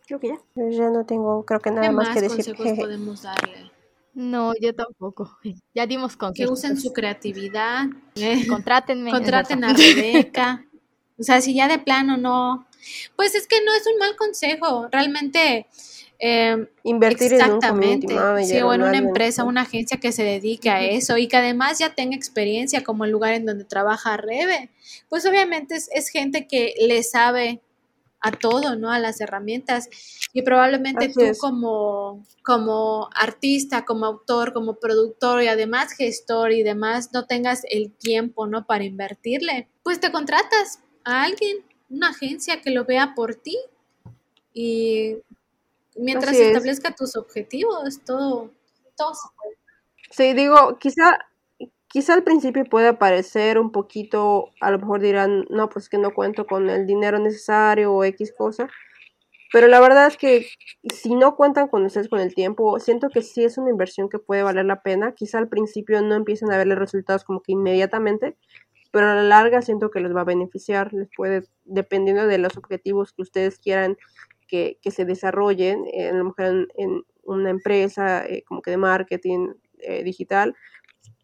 [0.05, 0.39] creo que ya.
[0.55, 2.55] Ya no tengo, creo que nada más, que decir.
[2.55, 3.77] consejos podemos darle?
[4.18, 5.38] No, yo tampoco.
[5.76, 6.59] Ya dimos consejos.
[6.59, 7.86] Que usen su creatividad.
[8.49, 9.11] Contrátenme.
[9.11, 10.65] Contraten a Rebeca.
[11.20, 12.68] O sea, si ya de plano no.
[13.15, 14.88] Pues es que no es un mal consejo.
[14.91, 15.68] Realmente.
[16.20, 20.72] Eh, Invertir exactamente, en un sí, o en una empresa, una agencia que se dedique
[20.72, 24.72] a eso y que además ya tenga experiencia como el lugar en donde trabaja Rebe.
[25.09, 27.61] Pues obviamente es, es gente que le sabe
[28.20, 28.91] a todo, ¿no?
[28.91, 29.89] A las herramientas.
[30.34, 37.09] Y probablemente tú como, como artista, como autor, como productor y además gestor y demás
[37.13, 38.65] no tengas el tiempo, ¿no?
[38.65, 39.70] Para invertirle.
[39.84, 41.57] Pues te contratas a alguien,
[41.89, 43.57] una agencia que lo vea por ti
[44.53, 45.18] Y
[45.95, 46.41] mientras es.
[46.41, 48.51] establezca tus objetivos, todo,
[48.95, 49.57] todo se puede.
[50.11, 51.18] Sí, digo, quizá,
[51.98, 56.14] quizá al principio pueda parecer un poquito, a lo mejor dirán, no, pues que no
[56.14, 58.70] cuento con el dinero necesario o X cosa,
[59.52, 60.45] pero la verdad es que
[60.93, 64.20] si no cuentan con ustedes con el tiempo, siento que sí es una inversión que
[64.20, 65.14] puede valer la pena.
[65.16, 68.38] Quizá al principio no empiecen a verle resultados como que inmediatamente,
[68.91, 72.58] pero a la larga siento que les va a beneficiar, les puede, dependiendo de los
[72.58, 73.98] objetivos que ustedes quieran
[74.48, 78.70] que, que se desarrollen, eh, a lo mejor en, en una empresa eh, como que
[78.70, 80.54] de marketing eh, digital,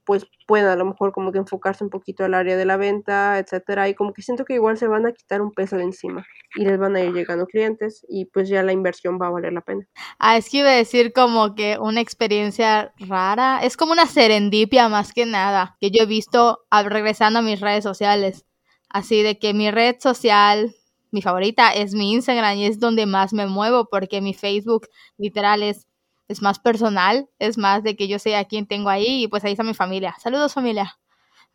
[0.06, 3.40] pues pueden a lo mejor como que enfocarse un poquito al área de la venta,
[3.40, 6.26] etcétera, y como que siento que igual se van a quitar un peso de encima
[6.56, 9.54] y les van a ir llegando clientes y pues ya la inversión va a valer
[9.54, 9.88] la pena.
[10.20, 13.60] Ah, es que iba a decir como que una experiencia rara.
[13.64, 17.84] Es como una serendipia más que nada que yo he visto regresando a mis redes
[17.84, 18.46] sociales.
[18.90, 20.76] Así de que mi red social,
[21.12, 24.88] mi favorita, es mi Instagram y es donde más me muevo porque mi Facebook
[25.18, 25.88] literal es,
[26.28, 27.30] es más personal.
[27.40, 29.74] Es más de que yo sé a quién tengo ahí y pues ahí está mi
[29.74, 30.16] familia.
[30.20, 30.98] Saludos familia.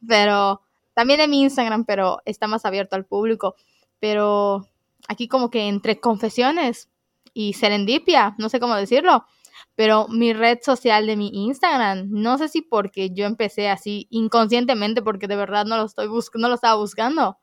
[0.07, 0.63] Pero
[0.95, 3.55] también en mi Instagram, pero está más abierto al público.
[4.01, 4.67] Pero
[5.09, 6.91] aquí como que entre confesiones
[7.35, 9.25] y serendipia, no sé cómo decirlo,
[9.75, 15.03] pero mi red social de mi Instagram, no sé si porque yo empecé así inconscientemente,
[15.03, 17.39] porque de verdad no lo estoy bus no lo estaba buscando,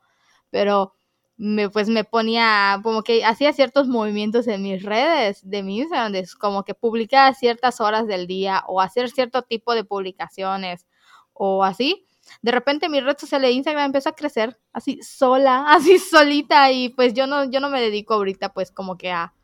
[0.50, 0.94] pero
[1.36, 6.12] me, pues me ponía como que hacía ciertos movimientos en mis redes de mi Instagram,
[6.12, 10.86] de como que publicaba ciertas horas del día o hacer cierto tipo de publicaciones
[11.32, 12.06] o así.
[12.42, 16.88] De repente mi red social de Instagram empezó a crecer así sola, así solita y
[16.90, 19.34] pues yo no yo no me dedico ahorita pues como que a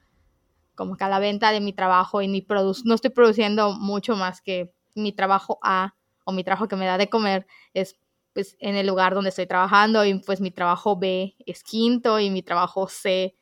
[0.75, 2.47] como que a la venta de mi trabajo y ni
[2.85, 6.99] no estoy produciendo mucho más que mi trabajo A o mi trabajo que me da
[6.99, 7.99] de comer es
[8.35, 12.31] pues en el lugar donde estoy trabajando y pues mi trabajo B es quinto y
[12.31, 13.37] mi trabajo C,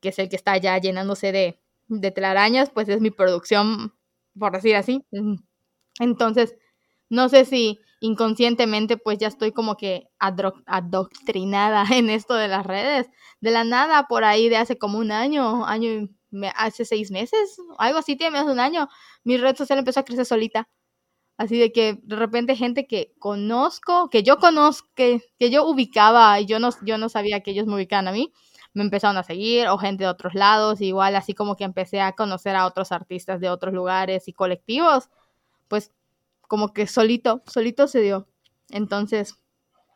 [0.00, 3.94] que es el que está ya llenándose de, de telarañas, pues es mi producción,
[4.38, 5.04] por decir así.
[6.00, 6.54] Entonces,
[7.10, 10.08] no sé si inconscientemente pues ya estoy como que
[10.66, 13.08] adoctrinada en esto de las redes.
[13.40, 16.08] De la nada, por ahí de hace como un año, año
[16.56, 18.88] hace seis meses, algo así, tiene menos de un año,
[19.24, 20.68] mi red social empezó a crecer solita.
[21.42, 26.38] Así de que de repente gente que conozco, que yo conozco, que, que yo ubicaba
[26.38, 28.32] y yo no, yo no sabía que ellos me ubicaban a mí,
[28.74, 32.12] me empezaron a seguir o gente de otros lados, igual así como que empecé a
[32.12, 35.10] conocer a otros artistas de otros lugares y colectivos,
[35.66, 35.90] pues
[36.46, 38.28] como que solito, solito se dio.
[38.70, 39.34] Entonces,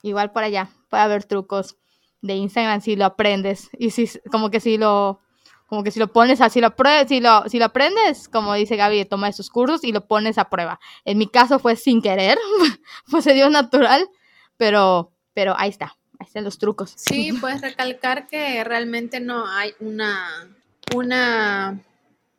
[0.02, 1.76] igual por allá, puede haber trucos
[2.22, 5.20] de Instagram si lo aprendes y si como que si lo
[5.66, 6.74] como que si lo pones así lo
[7.08, 10.48] si lo si lo aprendes, como dice Gaby, toma esos cursos y lo pones a
[10.48, 10.80] prueba.
[11.04, 12.38] En mi caso fue sin querer,
[13.10, 14.08] pues se dio natural,
[14.56, 16.94] pero pero ahí está, ahí están los trucos.
[16.96, 20.48] Sí, puedes recalcar que realmente no hay una,
[20.94, 21.78] una,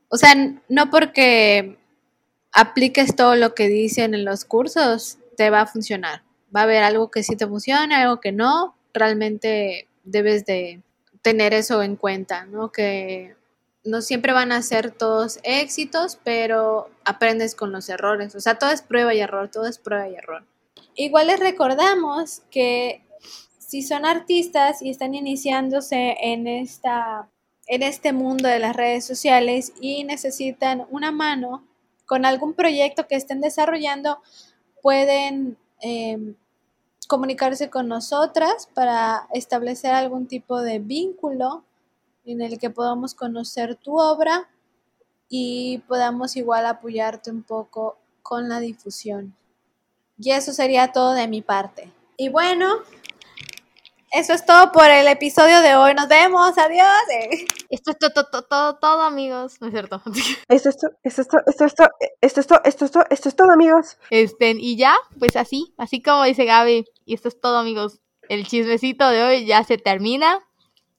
[0.10, 0.34] o sea,
[0.68, 1.78] no porque
[2.54, 6.24] apliques todo lo que dicen en los cursos, te va a funcionar.
[6.56, 8.76] Va a haber algo que sí te funciona, algo que no.
[8.94, 10.82] Realmente debes de
[11.22, 12.72] tener eso en cuenta, ¿no?
[12.72, 13.36] Que
[13.84, 18.36] no siempre van a ser todos éxitos, pero aprendes con los errores.
[18.36, 20.46] O sea, todo es prueba y error, todo es prueba y error.
[20.96, 23.02] Igual les recordamos que
[23.60, 27.30] si son artistas y están iniciándose en esta
[27.68, 31.68] en este mundo de las redes sociales y necesitan una mano
[32.06, 34.22] con algún proyecto que estén desarrollando,
[34.82, 36.18] pueden eh,
[37.08, 41.64] comunicarse con nosotras para establecer algún tipo de vínculo
[42.26, 44.50] en el que podamos conocer tu obra
[45.30, 49.36] y podamos igual apoyarte un poco con la difusión.
[50.20, 51.92] Y eso sería todo de mi parte.
[52.18, 52.78] Y bueno,
[54.18, 55.94] eso es todo por el episodio de hoy.
[55.94, 56.58] Nos vemos.
[56.58, 56.88] Adiós.
[57.70, 59.56] Esto es todo, todo, todo, todo, amigos.
[59.62, 60.02] No es cierto.
[60.50, 61.90] Esto es todo, esto es todo, esto es todo,
[62.22, 63.98] esto es todo, esto es todo, esto es todo, amigos.
[64.10, 66.86] Este, y ya, pues así, así como dice Gaby.
[67.06, 68.00] Y esto es todo, amigos.
[68.30, 70.40] El chismecito de hoy ya se termina.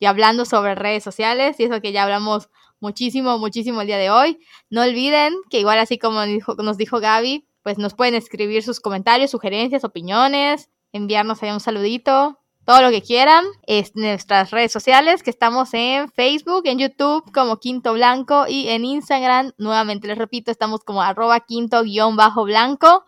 [0.00, 2.48] Y hablando sobre redes sociales, y eso que ya hablamos
[2.80, 4.38] muchísimo, muchísimo el día de hoy.
[4.70, 8.78] No olviden que igual así como dijo- nos dijo Gaby, pues nos pueden escribir sus
[8.78, 12.38] comentarios, sugerencias, opiniones, enviarnos ahí un saludito,
[12.68, 13.46] todo lo que quieran.
[13.66, 18.84] Es nuestras redes sociales, que estamos en Facebook, en YouTube como Quinto Blanco y en
[18.84, 23.06] Instagram, nuevamente les repito, estamos como arroba quinto guion bajo blanco.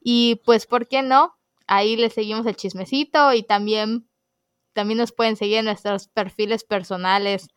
[0.00, 1.36] Y pues, ¿por qué no?
[1.66, 4.08] Ahí les seguimos el chismecito y también,
[4.72, 7.48] también nos pueden seguir en nuestros perfiles personales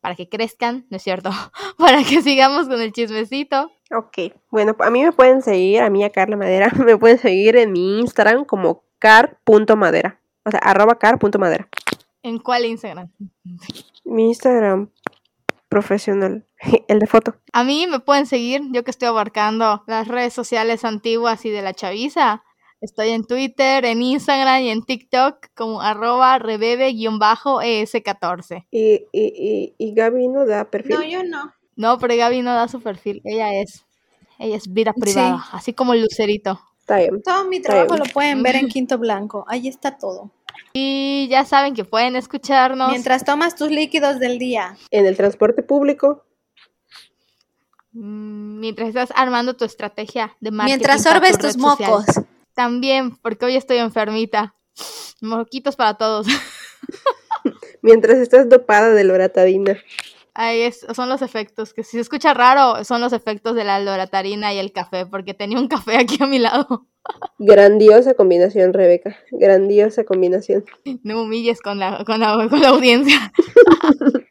[0.00, 1.28] para que crezcan, ¿no es cierto?
[1.76, 3.70] para que sigamos con el chismecito.
[3.94, 7.56] Ok, bueno, a mí me pueden seguir, a mí a Carla Madera, me pueden seguir
[7.56, 10.18] en mi Instagram como car.madera,
[10.48, 11.68] o sea, arroba car.madera.
[12.22, 13.10] ¿En cuál Instagram?
[14.04, 14.90] Mi Instagram,
[15.68, 16.46] profesional,
[16.88, 17.36] el de foto.
[17.52, 21.62] A mí me pueden seguir, yo que estoy abarcando las redes sociales antiguas y de
[21.62, 22.42] la chaviza.
[22.80, 28.66] Estoy en Twitter, en Instagram y en TikTok como arroba rebebe-es14.
[28.70, 30.94] Y, y, y, y Gaby no da perfil.
[30.94, 31.52] No, yo no.
[31.74, 33.84] No, pero Gaby no da su perfil, ella es,
[34.38, 36.60] ella es vida privada, así como el Lucerito.
[36.80, 37.20] Está bien.
[37.22, 39.44] Todo mi trabajo lo pueden ver en Quinto Blanco.
[39.46, 40.32] Ahí está todo.
[40.72, 42.90] Y ya saben que pueden escucharnos.
[42.90, 44.76] Mientras tomas tus líquidos del día.
[44.90, 46.24] En el transporte público,
[47.92, 50.78] Mm, Mientras estás armando tu estrategia de marketing.
[50.78, 51.90] Mientras sorbes tus social.
[51.90, 52.04] mocos.
[52.54, 54.54] También, porque hoy estoy enfermita.
[55.20, 56.26] Moquitos para todos.
[57.82, 59.78] mientras estás dopada de loratadina.
[60.40, 63.80] Ahí es, son los efectos, que si se escucha raro, son los efectos de la
[63.80, 66.86] loratarina y el café, porque tenía un café aquí a mi lado.
[67.40, 69.16] Grandiosa combinación, Rebeca.
[69.32, 70.64] Grandiosa combinación.
[71.02, 73.32] No me humilles con la, con la, con la audiencia.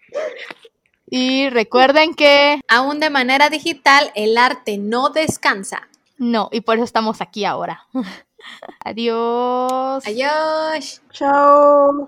[1.10, 5.90] y recuerden que Aún de manera digital, el arte no descansa.
[6.18, 7.86] no, y por eso estamos aquí ahora.
[8.86, 10.08] Adiós.
[10.08, 11.02] Adiós.
[11.12, 12.06] Chao.